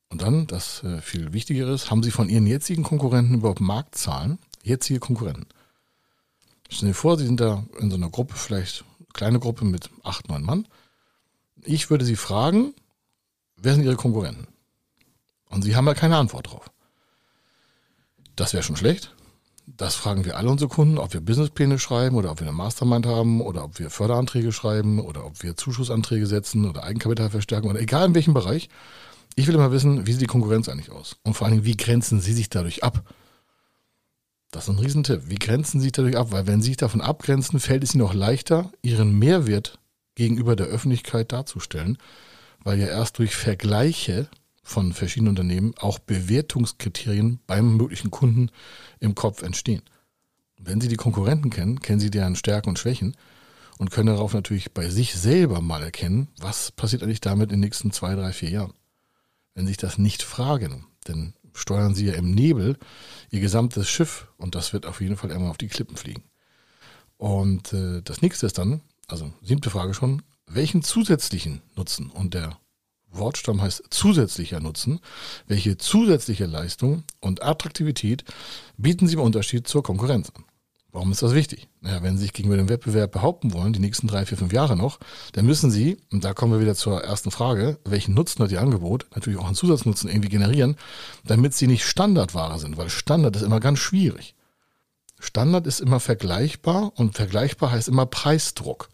Und 0.10 0.22
dann, 0.22 0.48
das 0.48 0.84
äh, 0.84 1.02
viel 1.02 1.34
Wichtigere 1.34 1.74
ist, 1.74 1.92
haben 1.92 2.02
Sie 2.02 2.12
von 2.12 2.30
Ihren 2.30 2.48
jetzigen 2.48 2.84
Konkurrenten 2.84 3.36
überhaupt 3.36 3.60
Marktzahlen? 3.60 4.40
Jetzige 4.64 5.00
Konkurrenten. 5.00 5.48
Stellen 6.70 6.94
Sie 6.94 6.98
vor, 6.98 7.18
Sie 7.18 7.26
sind 7.26 7.40
da 7.40 7.64
in 7.80 7.90
so 7.90 7.96
einer 7.96 8.10
Gruppe, 8.10 8.36
vielleicht 8.36 8.84
eine 9.00 9.08
kleine 9.14 9.40
Gruppe 9.40 9.66
mit 9.66 9.90
acht, 10.04 10.28
neun 10.30 10.44
Mann. 10.44 10.68
Ich 11.64 11.90
würde 11.90 12.06
Sie 12.06 12.16
fragen, 12.16 12.74
wer 13.56 13.74
sind 13.74 13.84
Ihre 13.84 13.96
Konkurrenten? 13.96 14.48
Und 15.50 15.64
Sie 15.64 15.76
haben 15.76 15.88
ja 15.88 15.94
keine 15.94 16.18
Antwort 16.18 16.52
drauf. 16.52 16.70
Das 18.36 18.54
wäre 18.54 18.64
schon 18.64 18.76
schlecht. 18.76 19.14
Das 19.66 19.96
fragen 19.96 20.24
wir 20.24 20.38
alle 20.38 20.50
unsere 20.50 20.70
Kunden, 20.70 20.98
ob 20.98 21.14
wir 21.14 21.20
Businesspläne 21.20 21.78
schreiben 21.78 22.16
oder 22.16 22.32
ob 22.32 22.40
wir 22.40 22.48
eine 22.48 22.56
Mastermind 22.56 23.06
haben 23.06 23.42
oder 23.42 23.66
ob 23.66 23.80
wir 23.80 23.90
Förderanträge 23.90 24.54
schreiben 24.54 25.00
oder 25.00 25.26
ob 25.26 25.44
wir 25.44 25.58
Zuschussanträge 25.58 26.26
setzen 26.26 26.66
oder 26.66 26.84
Eigenkapitalverstärkung 26.84 27.72
oder 27.72 27.82
egal 27.82 28.08
in 28.08 28.16
welchem 28.16 28.34
Bereich. 28.34 28.70
Ich 29.36 29.46
will 29.48 29.56
immer 29.56 29.72
wissen, 29.72 30.08
wie 30.08 30.14
sieht 30.14 30.22
die 30.22 30.28
Konkurrenz 30.28 30.70
eigentlich 30.70 30.92
aus? 30.92 31.18
Und 31.24 31.34
vor 31.34 31.46
allen 31.46 31.56
Dingen, 31.56 31.66
wie 31.66 31.76
grenzen 31.76 32.22
Sie 32.22 32.34
sich 32.34 32.50
dadurch 32.50 32.84
ab? 32.84 33.04
Das 34.58 34.68
ist 34.68 34.74
ein 34.74 34.80
Riesentipp. 34.80 35.30
Wie 35.30 35.36
grenzen 35.36 35.80
Sie 35.80 35.84
sich 35.84 35.92
dadurch 35.92 36.18
ab? 36.18 36.32
Weil 36.32 36.48
wenn 36.48 36.64
Sie 36.64 36.70
sich 36.70 36.78
davon 36.78 37.00
abgrenzen, 37.00 37.60
fällt 37.60 37.84
es 37.84 37.94
Ihnen 37.94 38.04
auch 38.04 38.16
leichter, 38.16 38.72
Ihren 38.82 39.20
Mehrwert 39.20 39.78
gegenüber 40.16 40.56
der 40.56 40.66
Öffentlichkeit 40.66 41.32
darzustellen, 41.32 42.00
weil 42.64 42.80
ja 42.80 42.88
erst 42.88 43.20
durch 43.20 43.36
Vergleiche 43.36 44.28
von 44.64 44.94
verschiedenen 44.94 45.30
Unternehmen 45.30 45.76
auch 45.78 46.00
Bewertungskriterien 46.00 47.40
beim 47.46 47.78
möglichen 47.78 48.10
Kunden 48.10 48.50
im 49.00 49.14
Kopf 49.14 49.44
entstehen. 49.44 49.84
Wenn 50.58 50.82
Sie 50.82 50.88
die 50.88 50.96
Konkurrenten 50.96 51.52
kennen, 51.52 51.80
kennen 51.80 52.00
Sie 52.00 52.10
deren 52.10 52.36
Stärken 52.36 52.70
und 52.70 52.80
Schwächen 52.80 53.16
und 53.78 53.92
können 53.92 54.08
darauf 54.08 54.34
natürlich 54.34 54.74
bei 54.74 54.90
sich 54.90 55.14
selber 55.14 55.62
mal 55.62 55.84
erkennen, 55.84 56.30
was 56.40 56.72
passiert 56.72 57.04
eigentlich 57.04 57.22
damit 57.22 57.52
in 57.52 57.58
den 57.58 57.66
nächsten 57.66 57.92
zwei, 57.92 58.16
drei, 58.16 58.34
vier 58.34 58.50
Jahren. 58.50 58.74
Wenn 59.54 59.68
Sie 59.68 59.74
sich 59.74 59.78
das 59.78 60.00
nicht 60.00 60.24
fragen, 60.24 60.88
denn 61.08 61.36
steuern 61.58 61.96
sie 61.96 62.06
ja 62.06 62.14
im 62.14 62.32
Nebel 62.32 62.78
ihr 63.30 63.40
gesamtes 63.40 63.90
Schiff 63.90 64.28
und 64.38 64.56
das 64.56 64.74
wird 64.74 64.86
auf 64.86 65.02
jeden 65.02 65.18
Fall 65.18 65.32
immer 65.32 65.50
auf 65.50 65.58
die 65.58 65.68
Klippen 65.68 65.98
fliegen. 65.98 66.24
Und 67.18 67.74
äh, 67.74 68.02
das 68.04 68.22
nächste 68.22 68.46
ist 68.46 68.58
dann, 68.58 68.82
also 69.08 69.34
siebte 69.42 69.70
Frage 69.70 69.94
schon, 69.94 70.22
welchen 70.46 70.84
zusätzlichen 70.84 71.62
Nutzen 71.76 72.10
und 72.10 72.34
der 72.34 72.58
Wortstamm 73.10 73.62
heißt 73.62 73.86
zusätzlicher 73.90 74.60
Nutzen, 74.60 75.00
welche 75.48 75.78
zusätzliche 75.78 76.46
Leistung 76.46 77.04
und 77.20 77.42
Attraktivität 77.42 78.24
bieten 78.78 79.08
sie 79.08 79.16
im 79.16 79.22
Unterschied 79.22 79.68
zur 79.68 79.84
Konkurrenz 79.84 80.32
an? 80.36 80.46
Warum 80.98 81.12
ist 81.12 81.22
das 81.22 81.36
wichtig? 81.36 81.68
Naja, 81.82 82.02
wenn 82.02 82.18
Sie 82.18 82.24
sich 82.24 82.34
gegenüber 82.34 82.58
dem 82.58 82.70
Wettbewerb 82.70 83.12
behaupten 83.12 83.54
wollen, 83.54 83.72
die 83.72 83.80
nächsten 83.80 84.08
drei, 84.08 84.26
vier, 84.26 84.36
fünf 84.36 84.52
Jahre 84.52 84.76
noch, 84.76 84.98
dann 85.34 85.46
müssen 85.46 85.70
Sie, 85.70 85.98
und 86.12 86.24
da 86.24 86.34
kommen 86.34 86.54
wir 86.54 86.60
wieder 86.60 86.74
zur 86.74 87.04
ersten 87.04 87.30
Frage, 87.30 87.78
welchen 87.86 88.16
Nutzen 88.16 88.44
hat 88.44 88.52
Ihr 88.52 88.62
Angebot, 88.62 89.06
natürlich 89.14 89.38
auch 89.38 89.46
einen 89.46 89.54
Zusatznutzen 89.54 90.10
irgendwie 90.10 90.30
generieren, 90.30 90.76
damit 91.24 91.54
Sie 91.54 91.68
nicht 91.68 91.86
Standardware 91.86 92.58
sind, 92.58 92.78
weil 92.78 92.90
Standard 92.90 93.36
ist 93.36 93.44
immer 93.44 93.60
ganz 93.60 93.78
schwierig. 93.78 94.34
Standard 95.20 95.68
ist 95.68 95.82
immer 95.82 96.00
vergleichbar 96.00 96.92
und 96.96 97.14
vergleichbar 97.14 97.70
heißt 97.70 97.90
immer 97.90 98.08
Preisdruck. 98.08 98.90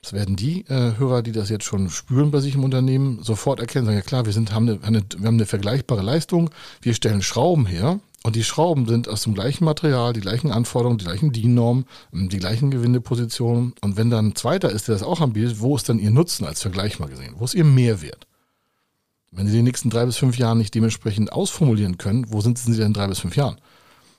Das 0.00 0.14
werden 0.14 0.34
die 0.34 0.62
äh, 0.68 0.96
Hörer, 0.96 1.20
die 1.20 1.32
das 1.32 1.50
jetzt 1.50 1.64
schon 1.64 1.90
spüren 1.90 2.30
bei 2.30 2.40
sich 2.40 2.54
im 2.54 2.64
Unternehmen, 2.64 3.22
sofort 3.22 3.60
erkennen. 3.60 3.84
Sagen, 3.84 3.98
ja 3.98 4.02
klar, 4.02 4.24
wir, 4.24 4.32
sind, 4.32 4.54
haben 4.54 4.66
eine, 4.66 4.82
eine, 4.82 5.04
wir 5.14 5.26
haben 5.26 5.34
eine 5.34 5.44
vergleichbare 5.44 6.00
Leistung, 6.00 6.48
wir 6.80 6.94
stellen 6.94 7.20
Schrauben 7.20 7.66
her, 7.66 8.00
und 8.24 8.36
die 8.36 8.44
Schrauben 8.44 8.86
sind 8.86 9.08
aus 9.08 9.22
dem 9.22 9.34
gleichen 9.34 9.64
Material, 9.64 10.12
die 10.12 10.20
gleichen 10.20 10.52
Anforderungen, 10.52 10.98
die 10.98 11.04
gleichen 11.04 11.32
DIN-Normen, 11.32 11.86
die 12.12 12.38
gleichen 12.38 12.70
Gewindepositionen. 12.70 13.74
Und 13.80 13.96
wenn 13.96 14.10
dann 14.10 14.28
ein 14.28 14.36
zweiter 14.36 14.70
ist, 14.70 14.86
der 14.86 14.94
das 14.94 15.02
auch 15.02 15.20
anbietet, 15.20 15.60
wo 15.60 15.74
ist 15.74 15.88
dann 15.88 15.98
Ihr 15.98 16.10
Nutzen 16.10 16.44
als 16.44 16.62
Vergleich 16.62 17.00
mal 17.00 17.08
gesehen? 17.08 17.34
Wo 17.38 17.44
ist 17.44 17.54
Ihr 17.54 17.64
Mehrwert? 17.64 18.26
Wenn 19.32 19.48
Sie 19.48 19.54
die 19.54 19.62
nächsten 19.62 19.90
drei 19.90 20.06
bis 20.06 20.18
fünf 20.18 20.38
Jahre 20.38 20.56
nicht 20.56 20.74
dementsprechend 20.74 21.32
ausformulieren 21.32 21.98
können, 21.98 22.26
wo 22.28 22.40
sind 22.40 22.58
Sie 22.58 22.76
denn 22.76 22.88
in 22.88 22.92
drei 22.92 23.08
bis 23.08 23.18
fünf 23.18 23.34
Jahren? 23.34 23.56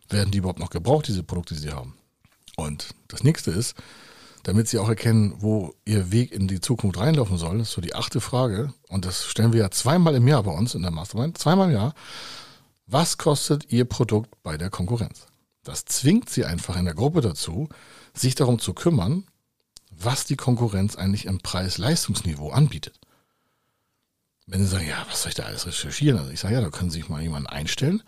Werden 0.09 0.31
die 0.31 0.39
überhaupt 0.39 0.59
noch 0.59 0.69
gebraucht, 0.69 1.07
diese 1.07 1.23
Produkte, 1.23 1.53
die 1.53 1.61
Sie 1.61 1.71
haben? 1.71 1.93
Und 2.57 2.89
das 3.07 3.23
nächste 3.23 3.51
ist, 3.51 3.75
damit 4.43 4.67
Sie 4.67 4.79
auch 4.79 4.89
erkennen, 4.89 5.35
wo 5.39 5.73
Ihr 5.85 6.11
Weg 6.11 6.33
in 6.33 6.49
die 6.49 6.59
Zukunft 6.59 6.99
reinlaufen 6.99 7.37
soll, 7.37 7.61
ist 7.61 7.71
so 7.71 7.79
die 7.79 7.95
achte 7.95 8.19
Frage. 8.19 8.73
Und 8.89 9.05
das 9.05 9.25
stellen 9.25 9.53
wir 9.53 9.61
ja 9.61 9.71
zweimal 9.71 10.15
im 10.15 10.27
Jahr 10.27 10.43
bei 10.43 10.51
uns 10.51 10.75
in 10.75 10.81
der 10.81 10.91
Mastermind. 10.91 11.37
Zweimal 11.37 11.69
im 11.69 11.75
Jahr 11.75 11.93
was 12.85 13.17
kostet 13.17 13.71
Ihr 13.71 13.85
Produkt 13.85 14.43
bei 14.43 14.57
der 14.57 14.69
Konkurrenz? 14.69 15.27
Das 15.63 15.85
zwingt 15.85 16.29
Sie 16.29 16.45
einfach 16.45 16.75
in 16.75 16.85
der 16.85 16.93
Gruppe 16.93 17.21
dazu, 17.21 17.69
sich 18.13 18.35
darum 18.35 18.59
zu 18.59 18.73
kümmern, 18.73 19.25
was 19.89 20.25
die 20.25 20.35
Konkurrenz 20.35 20.95
eigentlich 20.95 21.25
im 21.25 21.39
Preis-Leistungsniveau 21.39 22.49
anbietet. 22.49 22.99
Wenn 24.45 24.61
Sie 24.61 24.67
sagen, 24.67 24.87
ja, 24.87 25.05
was 25.09 25.21
soll 25.21 25.29
ich 25.29 25.35
da 25.35 25.43
alles 25.43 25.65
recherchieren? 25.65 26.19
Also 26.19 26.31
ich 26.31 26.39
sage, 26.39 26.55
ja, 26.55 26.61
da 26.61 26.69
können 26.69 26.89
Sie 26.89 26.99
sich 26.99 27.09
mal 27.09 27.21
jemanden 27.21 27.47
einstellen. 27.47 28.03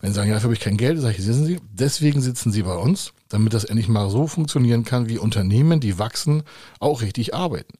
Wenn 0.00 0.10
Sie 0.10 0.16
sagen, 0.16 0.28
ja, 0.28 0.34
dafür 0.34 0.48
habe 0.48 0.54
ich 0.54 0.60
kein 0.60 0.76
Geld, 0.76 1.00
sage 1.00 1.16
ich, 1.16 1.26
wissen 1.26 1.46
Sie, 1.46 1.58
deswegen 1.70 2.20
sitzen 2.20 2.52
Sie 2.52 2.62
bei 2.62 2.76
uns, 2.76 3.12
damit 3.28 3.54
das 3.54 3.64
endlich 3.64 3.88
mal 3.88 4.10
so 4.10 4.26
funktionieren 4.26 4.84
kann, 4.84 5.08
wie 5.08 5.18
Unternehmen, 5.18 5.80
die 5.80 5.98
wachsen, 5.98 6.42
auch 6.80 7.00
richtig 7.00 7.34
arbeiten. 7.34 7.78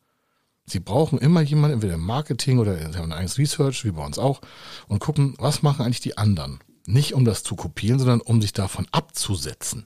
Sie 0.70 0.80
brauchen 0.80 1.18
immer 1.18 1.40
jemanden, 1.40 1.74
entweder 1.74 1.94
im 1.94 2.04
Marketing 2.04 2.58
oder 2.58 2.76
ein 2.76 3.12
eigenes 3.12 3.38
Research, 3.38 3.84
wie 3.84 3.90
bei 3.90 4.04
uns 4.04 4.18
auch, 4.18 4.40
und 4.88 5.00
gucken, 5.00 5.34
was 5.38 5.62
machen 5.62 5.84
eigentlich 5.84 6.00
die 6.00 6.18
anderen. 6.18 6.60
Nicht 6.86 7.14
um 7.14 7.24
das 7.24 7.42
zu 7.42 7.56
kopieren, 7.56 7.98
sondern 7.98 8.20
um 8.20 8.40
sich 8.40 8.52
davon 8.52 8.86
abzusetzen. 8.90 9.84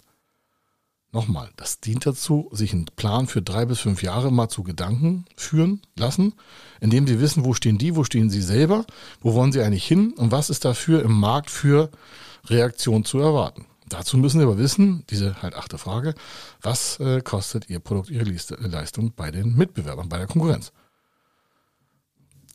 Nochmal, 1.14 1.50
das 1.54 1.78
dient 1.78 2.06
dazu, 2.06 2.50
sich 2.52 2.72
einen 2.72 2.86
Plan 2.96 3.28
für 3.28 3.40
drei 3.40 3.66
bis 3.66 3.78
fünf 3.78 4.02
Jahre 4.02 4.32
mal 4.32 4.48
zu 4.48 4.64
Gedanken 4.64 5.26
führen 5.36 5.80
lassen, 5.94 6.34
indem 6.80 7.06
Sie 7.06 7.20
wissen, 7.20 7.44
wo 7.44 7.54
stehen 7.54 7.78
die, 7.78 7.94
wo 7.94 8.02
stehen 8.02 8.30
Sie 8.30 8.42
selber, 8.42 8.84
wo 9.20 9.34
wollen 9.34 9.52
Sie 9.52 9.60
eigentlich 9.60 9.86
hin 9.86 10.12
und 10.14 10.32
was 10.32 10.50
ist 10.50 10.64
dafür 10.64 11.04
im 11.04 11.12
Markt 11.12 11.50
für 11.50 11.90
Reaktion 12.46 13.04
zu 13.04 13.20
erwarten. 13.20 13.66
Dazu 13.94 14.18
müssen 14.18 14.40
Sie 14.40 14.44
aber 14.44 14.58
wissen, 14.58 15.04
diese 15.08 15.40
halt 15.40 15.54
achte 15.54 15.78
Frage, 15.78 16.16
was 16.60 16.98
äh, 16.98 17.20
kostet 17.20 17.70
Ihr 17.70 17.78
Produkt, 17.78 18.10
Ihre 18.10 18.24
Leistung 18.24 19.12
bei 19.14 19.30
den 19.30 19.54
Mitbewerbern, 19.54 20.08
bei 20.08 20.18
der 20.18 20.26
Konkurrenz? 20.26 20.72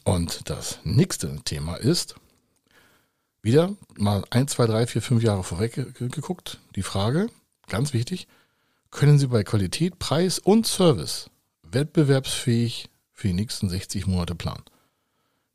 Und 0.03 0.49
das 0.49 0.79
nächste 0.83 1.33
Thema 1.45 1.75
ist, 1.75 2.15
wieder 3.41 3.73
mal 3.95 4.25
ein, 4.31 4.49
zwei, 4.49 4.65
drei, 4.65 4.85
vier, 4.85 5.01
fünf 5.01 5.23
Jahre 5.23 5.45
vorweg 5.45 5.75
geguckt, 5.97 6.59
die 6.75 6.83
Frage, 6.83 7.29
ganz 7.69 7.93
wichtig, 7.93 8.27
können 8.91 9.17
Sie 9.17 9.27
bei 9.27 9.45
Qualität, 9.45 9.97
Preis 9.97 10.39
und 10.39 10.67
Service 10.67 11.29
wettbewerbsfähig 11.63 12.89
für 13.13 13.29
die 13.29 13.33
nächsten 13.33 13.69
60 13.69 14.07
Monate 14.07 14.35
planen? 14.35 14.63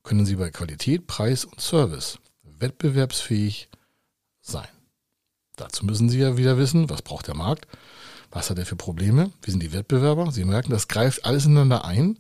Können 0.03 0.25
Sie 0.25 0.37
bei 0.37 0.51
Qualität, 0.51 1.07
Preis 1.07 1.45
und 1.45 1.61
Service 1.61 2.19
wettbewerbsfähig 2.43 3.69
sein? 4.41 4.69
Dazu 5.57 5.87
müssen 5.87 6.09
Sie 6.09 6.19
ja 6.19 6.37
wieder 6.37 6.59
wissen, 6.59 6.91
was 6.91 7.03
braucht 7.03 7.29
der 7.29 7.37
Markt, 7.37 7.67
was 8.31 8.51
hat 8.51 8.59
er 8.59 8.67
für 8.67 8.77
Probleme, 8.77 9.31
wie 9.43 9.51
sind 9.51 9.63
die 9.63 9.73
Wettbewerber. 9.73 10.33
Sie 10.33 10.45
merken, 10.45 10.71
das 10.71 10.89
greift 10.89 11.25
alles 11.25 11.47
ineinander 11.47 11.85
ein. 11.85 12.19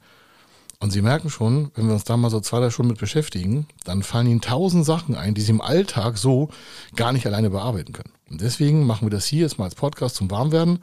Und 0.81 0.91
Sie 0.91 1.03
merken 1.03 1.31
schon, 1.31 1.71
wenn 1.75 1.87
wir 1.87 1.95
uns 1.95 2.05
da 2.05 2.17
mal 2.17 2.31
so 2.31 2.41
zwei, 2.41 2.61
drei 2.61 2.71
Stunden 2.71 2.91
mit 2.91 3.00
beschäftigen, 3.00 3.67
dann 3.85 4.03
fallen 4.03 4.26
Ihnen 4.26 4.41
tausend 4.41 4.85
Sachen 4.85 5.14
ein, 5.14 5.35
die 5.35 5.41
Sie 5.41 5.50
im 5.50 5.61
Alltag 5.61 6.19
so 6.19 6.50
gar 6.95 7.12
nicht 7.12 7.26
alleine 7.26 7.50
bearbeiten 7.50 7.93
können. 7.93 8.12
Und 8.31 8.41
deswegen 8.41 8.85
machen 8.85 9.07
wir 9.07 9.11
das 9.11 9.26
hier 9.26 9.43
jetzt 9.43 9.59
mal 9.59 9.64
als 9.64 9.75
Podcast 9.75 10.17
zum 10.17 10.31
Warmwerden. 10.31 10.81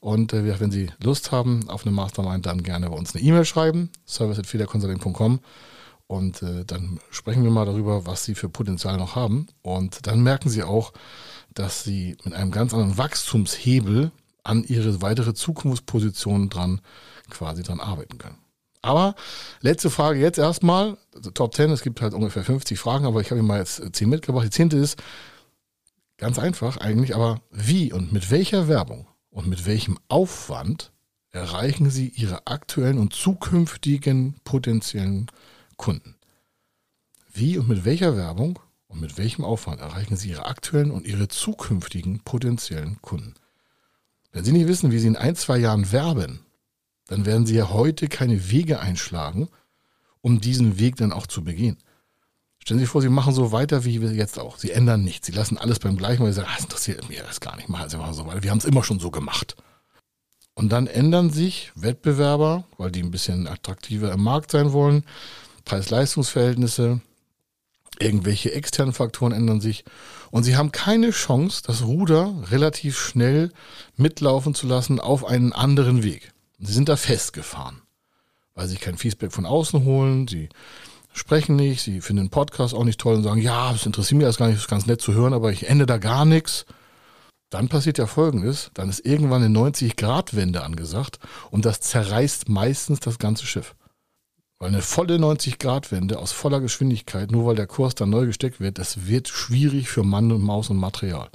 Und 0.00 0.32
äh, 0.32 0.60
wenn 0.60 0.70
Sie 0.70 0.90
Lust 1.02 1.32
haben 1.32 1.68
auf 1.68 1.84
eine 1.84 1.94
Mastermind, 1.94 2.46
dann 2.46 2.62
gerne 2.62 2.90
bei 2.90 2.96
uns 2.96 3.14
eine 3.14 3.22
E-Mail 3.22 3.44
schreiben, 3.44 3.90
service.federconsulting.com 4.06 5.40
und 6.08 6.42
äh, 6.42 6.64
dann 6.64 6.98
sprechen 7.10 7.44
wir 7.44 7.50
mal 7.52 7.66
darüber, 7.66 8.06
was 8.06 8.24
Sie 8.24 8.34
für 8.34 8.48
Potenzial 8.48 8.96
noch 8.96 9.14
haben. 9.14 9.46
Und 9.62 10.06
dann 10.06 10.22
merken 10.22 10.48
Sie 10.48 10.64
auch, 10.64 10.92
dass 11.54 11.82
sie 11.82 12.16
mit 12.24 12.34
einem 12.34 12.50
ganz 12.50 12.72
anderen 12.72 12.98
Wachstumshebel 12.98 14.12
an 14.44 14.64
ihre 14.64 15.02
weitere 15.02 15.34
Zukunftsposition 15.34 16.48
dran 16.48 16.80
quasi 17.30 17.62
dran 17.62 17.80
arbeiten 17.80 18.18
können. 18.18 18.38
Aber 18.80 19.16
letzte 19.60 19.90
Frage 19.90 20.20
jetzt 20.20 20.38
erstmal, 20.38 20.96
also 21.14 21.30
Top 21.30 21.54
10, 21.54 21.70
es 21.70 21.82
gibt 21.82 22.00
halt 22.00 22.14
ungefähr 22.14 22.44
50 22.44 22.78
Fragen, 22.78 23.06
aber 23.06 23.20
ich 23.20 23.30
habe 23.30 23.40
Ihnen 23.40 23.48
mal 23.48 23.58
jetzt 23.58 23.82
10 23.92 24.08
mitgebracht. 24.08 24.46
Die 24.46 24.50
zehnte 24.50 24.76
ist 24.76 25.02
ganz 26.16 26.38
einfach 26.38 26.76
eigentlich, 26.76 27.14
aber 27.14 27.40
wie 27.50 27.92
und 27.92 28.12
mit 28.12 28.30
welcher 28.30 28.68
Werbung 28.68 29.08
und 29.30 29.48
mit 29.48 29.66
welchem 29.66 29.98
Aufwand 30.08 30.92
erreichen 31.30 31.90
Sie 31.90 32.08
Ihre 32.08 32.46
aktuellen 32.46 32.98
und 32.98 33.12
zukünftigen 33.12 34.36
potenziellen 34.44 35.26
Kunden? 35.78 36.16
Wie 37.32 37.56
und 37.56 37.68
mit 37.68 37.86
welcher 37.86 38.16
Werbung 38.16 38.58
und 38.88 39.00
mit 39.00 39.16
welchem 39.16 39.44
Aufwand 39.44 39.80
erreichen 39.80 40.16
Sie 40.16 40.28
Ihre 40.28 40.44
aktuellen 40.44 40.90
und 40.90 41.06
Ihre 41.06 41.28
zukünftigen 41.28 42.20
potenziellen 42.20 43.00
Kunden? 43.00 43.34
Wenn 44.32 44.44
Sie 44.44 44.52
nicht 44.52 44.68
wissen, 44.68 44.92
wie 44.92 44.98
Sie 44.98 45.06
in 45.06 45.16
ein, 45.16 45.36
zwei 45.36 45.56
Jahren 45.56 45.90
werben, 45.90 46.40
dann 47.06 47.24
werden 47.24 47.46
Sie 47.46 47.54
ja 47.54 47.70
heute 47.70 48.08
keine 48.08 48.50
Wege 48.50 48.80
einschlagen, 48.80 49.48
um 50.20 50.40
diesen 50.40 50.78
Weg 50.78 50.96
dann 50.96 51.12
auch 51.12 51.26
zu 51.26 51.42
begehen. 51.42 51.78
Stellen 52.58 52.80
Sie 52.80 52.84
sich 52.84 52.90
vor, 52.90 53.00
Sie 53.00 53.08
machen 53.08 53.32
so 53.32 53.52
weiter 53.52 53.84
wie 53.84 54.02
wir 54.02 54.12
jetzt 54.12 54.38
auch. 54.38 54.58
Sie 54.58 54.72
ändern 54.72 55.02
nichts. 55.02 55.26
Sie 55.26 55.32
lassen 55.32 55.56
alles 55.56 55.78
beim 55.78 55.96
Gleichen, 55.96 56.22
weil 56.22 56.32
Sie 56.32 56.36
sagen, 56.36 56.48
ah, 56.50 56.56
das 56.56 56.64
interessiert 56.64 57.08
mich 57.08 57.18
das 57.20 57.40
gar 57.40 57.56
nicht. 57.56 57.68
Machen 57.68 57.88
Sie 57.88 57.96
einfach 57.96 58.12
so 58.12 58.26
weiter. 58.26 58.42
Wir 58.42 58.50
haben 58.50 58.58
es 58.58 58.66
immer 58.66 58.84
schon 58.84 58.98
so 58.98 59.10
gemacht. 59.10 59.56
Und 60.54 60.70
dann 60.70 60.88
ändern 60.88 61.30
sich 61.30 61.70
Wettbewerber, 61.76 62.64
weil 62.76 62.90
die 62.90 63.02
ein 63.02 63.12
bisschen 63.12 63.46
attraktiver 63.46 64.12
im 64.12 64.22
Markt 64.22 64.50
sein 64.50 64.72
wollen, 64.72 65.04
Preis-Leistungs-Verhältnisse, 65.68 67.00
Irgendwelche 68.00 68.52
externen 68.52 68.94
Faktoren 68.94 69.32
ändern 69.32 69.60
sich 69.60 69.84
und 70.30 70.44
sie 70.44 70.56
haben 70.56 70.70
keine 70.70 71.10
Chance, 71.10 71.62
das 71.66 71.82
Ruder 71.82 72.32
relativ 72.50 72.96
schnell 72.96 73.50
mitlaufen 73.96 74.54
zu 74.54 74.68
lassen 74.68 75.00
auf 75.00 75.24
einen 75.24 75.52
anderen 75.52 76.04
Weg. 76.04 76.32
Sie 76.60 76.72
sind 76.72 76.88
da 76.88 76.96
festgefahren, 76.96 77.82
weil 78.54 78.68
sie 78.68 78.76
kein 78.76 78.96
Feedback 78.96 79.32
von 79.32 79.46
außen 79.46 79.84
holen, 79.84 80.28
sie 80.28 80.48
sprechen 81.12 81.56
nicht, 81.56 81.82
sie 81.82 82.00
finden 82.00 82.26
den 82.26 82.30
Podcast 82.30 82.72
auch 82.72 82.84
nicht 82.84 83.00
toll 83.00 83.16
und 83.16 83.24
sagen, 83.24 83.40
ja, 83.40 83.72
das 83.72 83.84
interessiert 83.84 84.18
mich 84.18 84.26
erst 84.26 84.38
gar 84.38 84.46
nicht, 84.46 84.56
das 84.56 84.64
ist 84.64 84.70
ganz 84.70 84.86
nett 84.86 85.00
zu 85.00 85.14
hören, 85.14 85.32
aber 85.32 85.50
ich 85.50 85.68
ende 85.68 85.86
da 85.86 85.98
gar 85.98 86.24
nichts. 86.24 86.66
Dann 87.50 87.68
passiert 87.68 87.98
ja 87.98 88.06
Folgendes, 88.06 88.70
dann 88.74 88.90
ist 88.90 89.04
irgendwann 89.04 89.42
eine 89.42 89.58
90-Grad-Wende 89.58 90.62
angesagt 90.62 91.18
und 91.50 91.64
das 91.64 91.80
zerreißt 91.80 92.48
meistens 92.48 93.00
das 93.00 93.18
ganze 93.18 93.46
Schiff. 93.46 93.74
Weil 94.58 94.68
eine 94.68 94.82
volle 94.82 95.16
90-Grad-Wende 95.16 96.18
aus 96.18 96.32
voller 96.32 96.60
Geschwindigkeit, 96.60 97.30
nur 97.30 97.46
weil 97.46 97.54
der 97.54 97.68
Kurs 97.68 97.94
dann 97.94 98.10
neu 98.10 98.26
gesteckt 98.26 98.58
wird, 98.58 98.78
das 98.78 99.06
wird 99.06 99.28
schwierig 99.28 99.88
für 99.88 100.02
Mann 100.02 100.32
und 100.32 100.42
Maus 100.42 100.68
und 100.70 100.78
Material. 100.78 101.30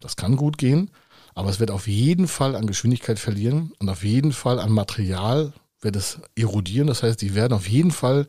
Das 0.00 0.16
kann 0.16 0.36
gut 0.36 0.58
gehen, 0.58 0.90
aber 1.34 1.48
es 1.48 1.58
wird 1.58 1.70
auf 1.70 1.86
jeden 1.86 2.28
Fall 2.28 2.54
an 2.54 2.66
Geschwindigkeit 2.66 3.18
verlieren 3.18 3.72
und 3.78 3.88
auf 3.88 4.04
jeden 4.04 4.32
Fall 4.32 4.58
an 4.58 4.72
Material 4.72 5.54
wird 5.80 5.96
es 5.96 6.20
erodieren. 6.36 6.86
Das 6.86 7.02
heißt, 7.02 7.22
die 7.22 7.34
werden 7.34 7.54
auf 7.54 7.68
jeden 7.68 7.90
Fall 7.90 8.26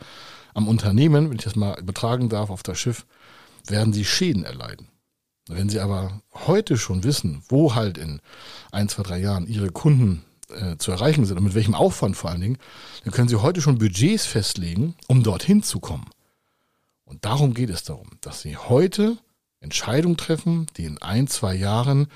am 0.54 0.70
Unternehmen, 0.70 1.30
wenn 1.30 1.38
ich 1.38 1.44
das 1.44 1.58
mal 1.58 1.78
übertragen 1.78 2.30
darf, 2.30 2.50
auf 2.50 2.64
das 2.64 2.80
Schiff, 2.80 3.06
werden 3.68 3.92
sie 3.92 4.06
Schäden 4.06 4.46
erleiden. 4.46 4.88
Wenn 5.48 5.70
sie 5.70 5.80
aber 5.80 6.22
heute 6.34 6.78
schon 6.78 7.04
wissen, 7.04 7.44
wo 7.50 7.76
halt 7.76 7.98
in 7.98 8.22
ein, 8.72 8.90
zwei, 8.90 9.04
drei 9.04 9.20
Jahren 9.20 9.46
ihre 9.46 9.72
Kunden 9.72 10.24
äh, 10.50 10.78
zu 10.78 10.92
erreichen 10.92 11.26
sind 11.26 11.38
und 11.38 11.44
mit 11.44 11.56
welchem 11.56 11.76
Aufwand 11.76 12.18
vor 12.18 12.30
allen 12.30 12.42
Dingen, 12.42 12.58
dann 13.04 13.14
können 13.14 13.28
Sie 13.28 13.42
heute 13.42 13.62
schon 13.62 13.78
Budgets 13.78 14.26
festlegen, 14.26 14.96
um 15.08 15.24
dorthin 15.24 15.64
zu 15.64 15.80
kommen. 15.80 16.10
Und 17.06 17.26
darum 17.26 17.54
geht 17.54 17.70
es 17.70 17.84
darum, 17.84 18.10
dass 18.22 18.42
Sie 18.42 18.58
heute 18.58 19.18
Entscheidungen 19.60 20.18
treffen, 20.18 20.68
die 20.78 20.86
in 20.86 21.02
ein, 21.02 21.28
zwei 21.28 21.56
Jahren 21.56 22.08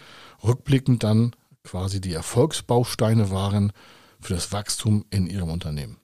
rückblickend 0.43 1.03
dann 1.03 1.35
quasi 1.63 2.01
die 2.01 2.13
Erfolgsbausteine 2.13 3.29
waren 3.29 3.71
für 4.19 4.33
das 4.33 4.51
Wachstum 4.51 5.05
in 5.09 5.27
Ihrem 5.27 5.49
Unternehmen. 5.49 5.98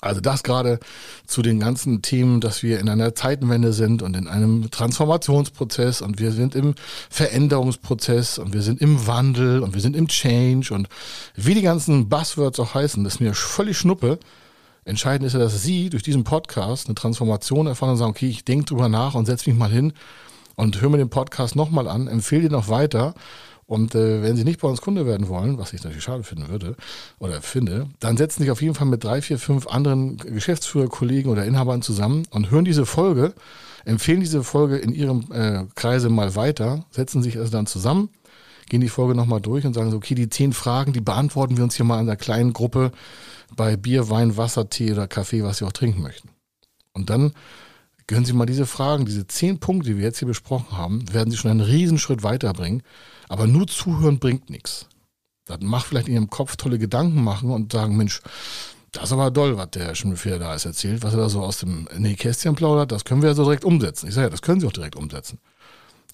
Also 0.00 0.20
das 0.20 0.44
gerade 0.44 0.78
zu 1.26 1.42
den 1.42 1.58
ganzen 1.58 2.02
Themen, 2.02 2.40
dass 2.40 2.62
wir 2.62 2.78
in 2.78 2.88
einer 2.88 3.16
Zeitenwende 3.16 3.72
sind 3.72 4.02
und 4.02 4.16
in 4.16 4.28
einem 4.28 4.70
Transformationsprozess 4.70 6.02
und 6.02 6.20
wir 6.20 6.30
sind 6.30 6.54
im 6.54 6.76
Veränderungsprozess 7.10 8.38
und 8.38 8.52
wir 8.52 8.62
sind 8.62 8.80
im 8.80 9.08
Wandel 9.08 9.60
und 9.60 9.74
wir 9.74 9.80
sind 9.80 9.96
im 9.96 10.06
Change 10.06 10.72
und 10.72 10.88
wie 11.34 11.54
die 11.54 11.62
ganzen 11.62 12.08
Buzzwords 12.08 12.60
auch 12.60 12.74
heißen, 12.74 13.02
das 13.02 13.14
ist 13.14 13.20
mir 13.20 13.34
völlig 13.34 13.76
schnuppe. 13.76 14.20
Entscheidend 14.84 15.26
ist 15.26 15.32
ja, 15.32 15.40
dass 15.40 15.62
Sie 15.62 15.90
durch 15.90 16.04
diesen 16.04 16.22
Podcast 16.22 16.86
eine 16.86 16.94
Transformation 16.94 17.66
erfahren 17.66 17.90
und 17.90 17.96
sagen, 17.96 18.12
okay, 18.12 18.28
ich 18.28 18.44
denke 18.44 18.66
drüber 18.66 18.88
nach 18.88 19.14
und 19.14 19.26
setze 19.26 19.50
mich 19.50 19.58
mal 19.58 19.70
hin 19.70 19.92
und 20.54 20.80
höre 20.80 20.90
mir 20.90 20.98
den 20.98 21.10
Podcast 21.10 21.56
nochmal 21.56 21.88
an, 21.88 22.06
empfehle 22.06 22.46
ihn 22.46 22.52
noch 22.52 22.68
weiter 22.68 23.14
und 23.68 23.94
äh, 23.94 24.22
wenn 24.22 24.34
Sie 24.34 24.44
nicht 24.44 24.60
bei 24.62 24.68
uns 24.68 24.80
Kunde 24.80 25.04
werden 25.04 25.28
wollen, 25.28 25.58
was 25.58 25.74
ich 25.74 25.84
natürlich 25.84 26.02
schade 26.02 26.22
finden 26.24 26.48
würde 26.48 26.74
oder 27.18 27.42
finde, 27.42 27.86
dann 28.00 28.16
setzen 28.16 28.38
Sie 28.38 28.44
sich 28.44 28.50
auf 28.50 28.62
jeden 28.62 28.74
Fall 28.74 28.86
mit 28.86 29.04
drei, 29.04 29.20
vier, 29.20 29.38
fünf 29.38 29.66
anderen 29.66 30.16
Geschäftsführer, 30.16 30.88
Kollegen 30.88 31.28
oder 31.28 31.44
Inhabern 31.44 31.82
zusammen 31.82 32.26
und 32.30 32.50
hören 32.50 32.64
diese 32.64 32.86
Folge, 32.86 33.34
empfehlen 33.84 34.20
diese 34.20 34.42
Folge 34.42 34.78
in 34.78 34.94
Ihrem 34.94 35.30
äh, 35.32 35.66
Kreise 35.74 36.08
mal 36.08 36.34
weiter, 36.34 36.86
setzen 36.92 37.22
sich 37.22 37.36
also 37.36 37.52
dann 37.52 37.66
zusammen, 37.66 38.08
gehen 38.70 38.80
die 38.80 38.88
Folge 38.88 39.14
nochmal 39.14 39.42
durch 39.42 39.66
und 39.66 39.74
sagen 39.74 39.90
so, 39.90 39.98
okay, 39.98 40.14
die 40.14 40.30
zehn 40.30 40.54
Fragen, 40.54 40.94
die 40.94 41.02
beantworten 41.02 41.58
wir 41.58 41.64
uns 41.64 41.74
hier 41.74 41.84
mal 41.84 42.00
in 42.00 42.08
einer 42.08 42.16
kleinen 42.16 42.54
Gruppe 42.54 42.90
bei 43.54 43.76
Bier, 43.76 44.08
Wein, 44.08 44.38
Wasser, 44.38 44.70
Tee 44.70 44.92
oder 44.92 45.06
Kaffee, 45.06 45.44
was 45.44 45.58
Sie 45.58 45.66
auch 45.66 45.72
trinken 45.72 46.00
möchten. 46.00 46.30
Und 46.94 47.10
dann 47.10 47.34
gönnen 48.08 48.24
Sie 48.24 48.32
mal 48.32 48.46
diese 48.46 48.66
Fragen, 48.66 49.04
diese 49.04 49.28
zehn 49.28 49.60
Punkte, 49.60 49.90
die 49.90 49.96
wir 49.96 50.04
jetzt 50.04 50.18
hier 50.18 50.28
besprochen 50.28 50.76
haben, 50.76 51.12
werden 51.12 51.30
Sie 51.30 51.36
schon 51.36 51.52
einen 51.52 51.60
Riesenschritt 51.60 52.24
weiterbringen 52.24 52.82
aber 53.28 53.46
nur 53.46 53.66
zuhören 53.66 54.18
bringt 54.18 54.50
nichts. 54.50 54.86
Dann 55.44 55.60
mach 55.62 55.86
vielleicht 55.86 56.08
in 56.08 56.14
ihrem 56.14 56.30
Kopf 56.30 56.56
tolle 56.56 56.78
Gedanken 56.78 57.22
machen 57.22 57.50
und 57.50 57.72
sagen, 57.72 57.96
Mensch, 57.96 58.20
das 58.92 59.04
ist 59.04 59.12
aber 59.12 59.30
doll, 59.30 59.56
was 59.56 59.70
der 59.70 59.94
Schimmelfeder 59.94 60.38
da 60.38 60.54
ist 60.54 60.64
erzählt, 60.64 61.02
was 61.02 61.14
er 61.14 61.20
da 61.20 61.28
so 61.28 61.42
aus 61.42 61.58
dem 61.58 61.88
Nähkästchen 61.96 62.54
plaudert, 62.54 62.92
das 62.92 63.04
können 63.04 63.22
wir 63.22 63.28
ja 63.28 63.34
so 63.34 63.44
direkt 63.44 63.64
umsetzen. 63.64 64.08
Ich 64.08 64.14
sage 64.14 64.26
ja, 64.26 64.30
das 64.30 64.42
können 64.42 64.60
Sie 64.60 64.66
auch 64.66 64.72
direkt 64.72 64.96
umsetzen. 64.96 65.38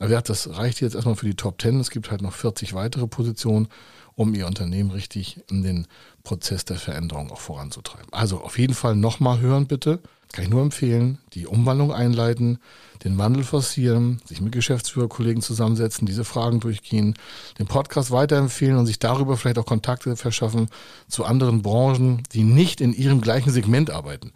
Aber 0.00 0.10
ja, 0.10 0.20
das 0.20 0.56
reicht 0.56 0.80
jetzt 0.80 0.94
erstmal 0.94 1.14
für 1.14 1.26
die 1.26 1.36
Top 1.36 1.62
10. 1.62 1.78
Es 1.78 1.90
gibt 1.90 2.10
halt 2.10 2.20
noch 2.20 2.32
40 2.32 2.74
weitere 2.74 3.06
Positionen, 3.06 3.68
um 4.16 4.34
Ihr 4.34 4.46
Unternehmen 4.46 4.90
richtig 4.90 5.40
in 5.50 5.62
den 5.62 5.86
Prozess 6.22 6.64
der 6.64 6.76
Veränderung 6.76 7.30
auch 7.30 7.40
voranzutreiben. 7.40 8.12
Also 8.12 8.40
auf 8.40 8.58
jeden 8.58 8.74
Fall 8.74 8.96
nochmal 8.96 9.40
hören 9.40 9.66
bitte. 9.66 10.00
Kann 10.32 10.44
ich 10.44 10.50
nur 10.50 10.62
empfehlen, 10.62 11.18
die 11.32 11.46
Umwandlung 11.46 11.92
einleiten, 11.92 12.58
den 13.04 13.16
Wandel 13.18 13.44
forcieren, 13.44 14.20
sich 14.24 14.40
mit 14.40 14.52
Geschäftsführerkollegen 14.52 15.42
zusammensetzen, 15.42 16.06
diese 16.06 16.24
Fragen 16.24 16.58
durchgehen, 16.58 17.14
den 17.60 17.68
Podcast 17.68 18.10
weiterempfehlen 18.10 18.76
und 18.76 18.86
sich 18.86 18.98
darüber 18.98 19.36
vielleicht 19.36 19.58
auch 19.58 19.66
Kontakte 19.66 20.16
verschaffen 20.16 20.70
zu 21.08 21.24
anderen 21.24 21.62
Branchen, 21.62 22.24
die 22.32 22.42
nicht 22.42 22.80
in 22.80 22.92
ihrem 22.92 23.20
gleichen 23.20 23.52
Segment 23.52 23.90
arbeiten. 23.90 24.32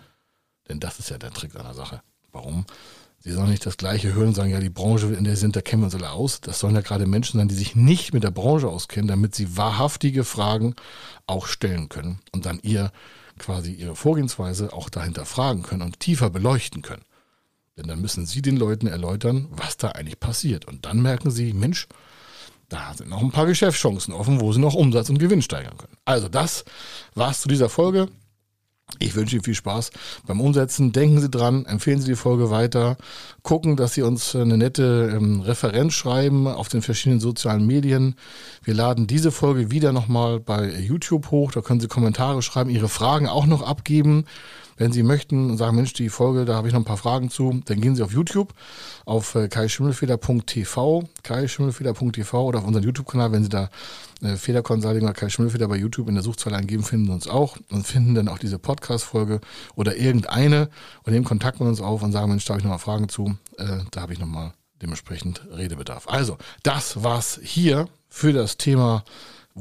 Denn 0.68 0.78
das 0.78 1.00
ist 1.00 1.10
ja 1.10 1.18
der 1.18 1.32
Trick 1.32 1.56
an 1.56 1.74
Sache. 1.74 2.00
Warum? 2.30 2.64
Sie 3.20 3.32
sollen 3.32 3.50
nicht 3.50 3.66
das 3.66 3.76
Gleiche 3.76 4.14
hören 4.14 4.28
und 4.28 4.34
sagen, 4.34 4.50
ja, 4.50 4.60
die 4.60 4.70
Branche, 4.70 5.12
in 5.12 5.24
der 5.24 5.34
sie 5.34 5.40
sind, 5.40 5.56
da 5.56 5.60
kennen 5.60 5.82
wir 5.82 5.86
uns 5.86 5.94
alle 5.94 6.12
aus. 6.12 6.40
Das 6.40 6.60
sollen 6.60 6.76
ja 6.76 6.82
gerade 6.82 7.06
Menschen 7.06 7.38
sein, 7.38 7.48
die 7.48 7.54
sich 7.54 7.74
nicht 7.74 8.14
mit 8.14 8.22
der 8.22 8.30
Branche 8.30 8.68
auskennen, 8.68 9.08
damit 9.08 9.34
sie 9.34 9.56
wahrhaftige 9.56 10.24
Fragen 10.24 10.76
auch 11.26 11.46
stellen 11.46 11.88
können 11.88 12.20
und 12.32 12.46
dann 12.46 12.60
ihr 12.62 12.92
quasi 13.38 13.72
ihre 13.72 13.96
Vorgehensweise 13.96 14.72
auch 14.72 14.88
dahinter 14.88 15.24
fragen 15.24 15.62
können 15.62 15.82
und 15.82 16.00
tiefer 16.00 16.30
beleuchten 16.30 16.82
können. 16.82 17.04
Denn 17.76 17.86
dann 17.86 18.00
müssen 18.00 18.26
Sie 18.26 18.42
den 18.42 18.56
Leuten 18.56 18.88
erläutern, 18.88 19.46
was 19.50 19.76
da 19.76 19.90
eigentlich 19.90 20.18
passiert. 20.18 20.64
Und 20.64 20.84
dann 20.84 21.00
merken 21.00 21.30
Sie, 21.30 21.52
Mensch, 21.52 21.86
da 22.68 22.92
sind 22.92 23.08
noch 23.08 23.22
ein 23.22 23.30
paar 23.30 23.46
Geschäftschancen 23.46 24.12
offen, 24.12 24.40
wo 24.40 24.52
Sie 24.52 24.60
noch 24.60 24.74
Umsatz 24.74 25.08
und 25.10 25.18
Gewinn 25.18 25.42
steigern 25.42 25.78
können. 25.78 25.96
Also 26.04 26.28
das 26.28 26.64
war's 27.14 27.40
zu 27.40 27.48
dieser 27.48 27.68
Folge. 27.68 28.08
Ich 28.98 29.14
wünsche 29.14 29.36
Ihnen 29.36 29.44
viel 29.44 29.54
Spaß 29.54 29.90
beim 30.26 30.40
Umsetzen. 30.40 30.92
Denken 30.92 31.20
Sie 31.20 31.30
dran, 31.30 31.66
empfehlen 31.66 32.00
Sie 32.00 32.08
die 32.08 32.16
Folge 32.16 32.50
weiter. 32.50 32.96
Gucken, 33.42 33.76
dass 33.76 33.94
Sie 33.94 34.02
uns 34.02 34.34
eine 34.34 34.56
nette 34.56 35.12
ähm, 35.14 35.40
Referenz 35.40 35.92
schreiben 35.92 36.46
auf 36.48 36.68
den 36.68 36.82
verschiedenen 36.82 37.20
sozialen 37.20 37.66
Medien. 37.66 38.16
Wir 38.64 38.74
laden 38.74 39.06
diese 39.06 39.30
Folge 39.30 39.70
wieder 39.70 39.92
nochmal 39.92 40.40
bei 40.40 40.68
YouTube 40.80 41.30
hoch. 41.30 41.52
Da 41.52 41.60
können 41.60 41.80
Sie 41.80 41.88
Kommentare 41.88 42.42
schreiben, 42.42 42.70
Ihre 42.70 42.88
Fragen 42.88 43.28
auch 43.28 43.46
noch 43.46 43.62
abgeben. 43.62 44.24
Wenn 44.78 44.92
Sie 44.92 45.02
möchten 45.02 45.50
und 45.50 45.58
sagen, 45.58 45.76
Mensch, 45.76 45.92
die 45.92 46.08
Folge, 46.08 46.44
da 46.44 46.54
habe 46.54 46.68
ich 46.68 46.72
noch 46.72 46.80
ein 46.80 46.84
paar 46.84 46.96
Fragen 46.96 47.30
zu, 47.30 47.60
dann 47.66 47.80
gehen 47.80 47.96
Sie 47.96 48.02
auf 48.02 48.12
YouTube, 48.12 48.54
auf 49.04 49.34
äh, 49.34 49.48
kaischimmelfeder.tv, 49.48 51.02
kaischimmelfeder.tv 51.24 52.44
oder 52.44 52.60
auf 52.60 52.64
unseren 52.64 52.84
YouTube-Kanal, 52.84 53.32
wenn 53.32 53.42
Sie 53.42 53.48
da 53.48 53.70
äh, 54.22 54.36
Feder 54.36 54.62
Consulting 54.62 55.02
oder 55.02 55.12
Kai 55.12 55.28
Schimmelfeder 55.28 55.68
bei 55.68 55.76
YouTube 55.76 56.08
in 56.08 56.14
der 56.14 56.22
Suchzeile 56.22 56.56
eingeben, 56.56 56.84
finden 56.84 57.06
Sie 57.06 57.12
uns 57.12 57.28
auch 57.28 57.56
und 57.70 57.86
finden 57.86 58.14
dann 58.14 58.28
auch 58.28 58.38
diese 58.38 58.58
Podcast-Folge 58.58 59.40
oder 59.74 59.96
irgendeine 59.96 60.70
und 61.02 61.12
nehmen 61.12 61.24
Kontakt 61.24 61.58
mit 61.58 61.68
uns 61.68 61.80
auf 61.80 62.02
und 62.02 62.12
sagen, 62.12 62.30
Mensch, 62.30 62.44
da 62.44 62.54
habe 62.54 62.60
ich 62.60 62.64
noch 62.64 62.72
mal 62.72 62.78
Fragen 62.78 63.08
zu, 63.08 63.36
äh, 63.58 63.78
da 63.90 64.02
habe 64.02 64.12
ich 64.12 64.20
noch 64.20 64.26
mal 64.28 64.52
dementsprechend 64.80 65.42
Redebedarf. 65.50 66.08
Also, 66.08 66.38
das 66.62 67.02
war's 67.02 67.40
hier 67.42 67.88
für 68.08 68.32
das 68.32 68.56
Thema 68.56 69.04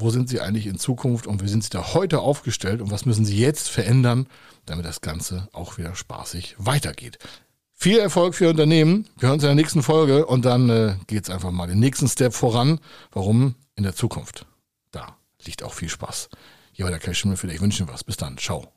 wo 0.02 0.10
sind 0.10 0.30
Sie 0.30 0.42
eigentlich 0.42 0.68
in 0.68 0.80
Zukunft 0.80 1.28
und 1.28 1.44
wie 1.44 1.48
sind 1.48 1.64
Sie 1.64 1.70
da 1.70 1.94
heute 1.94 2.20
aufgestellt 2.20 2.82
und 2.82 2.92
was 2.92 3.06
müssen 3.06 3.26
Sie 3.26 3.38
jetzt 3.38 3.70
verändern, 3.70 4.28
damit 4.66 4.86
das 4.86 5.02
Ganze 5.02 5.50
auch 5.54 5.78
wieder 5.78 5.96
spaßig 5.96 6.56
weitergeht. 6.58 7.20
Viel 7.74 8.00
Erfolg 8.00 8.34
für 8.36 8.46
Ihr 8.46 8.50
Unternehmen. 8.50 9.08
Wir 9.18 9.28
hören 9.28 9.36
uns 9.36 9.44
in 9.44 9.50
der 9.50 9.56
nächsten 9.56 9.84
Folge 9.84 10.26
und 10.26 10.46
dann 10.46 10.70
äh, 10.70 10.96
geht 11.06 11.24
es 11.24 11.30
einfach 11.30 11.52
mal 11.52 11.68
den 11.68 11.80
nächsten 11.80 12.08
Step 12.08 12.34
voran. 12.34 12.80
Warum? 13.12 13.56
In 13.76 13.84
der 13.84 13.96
Zukunft. 13.96 14.48
Da 14.92 15.16
liegt 15.46 15.64
auch 15.64 15.74
viel 15.74 15.90
Spaß. 15.90 16.30
Hier 16.72 16.86
war 16.86 16.92
der 16.92 17.00
Kai 17.00 17.14
Schimmel 17.14 17.38
für 17.38 17.48
dich. 17.48 17.58
Ich 17.58 17.62
wünsche 17.62 17.84
Ihnen 17.84 17.94
was. 17.94 18.04
Bis 18.04 18.18
dann. 18.18 18.38
Ciao. 18.38 18.77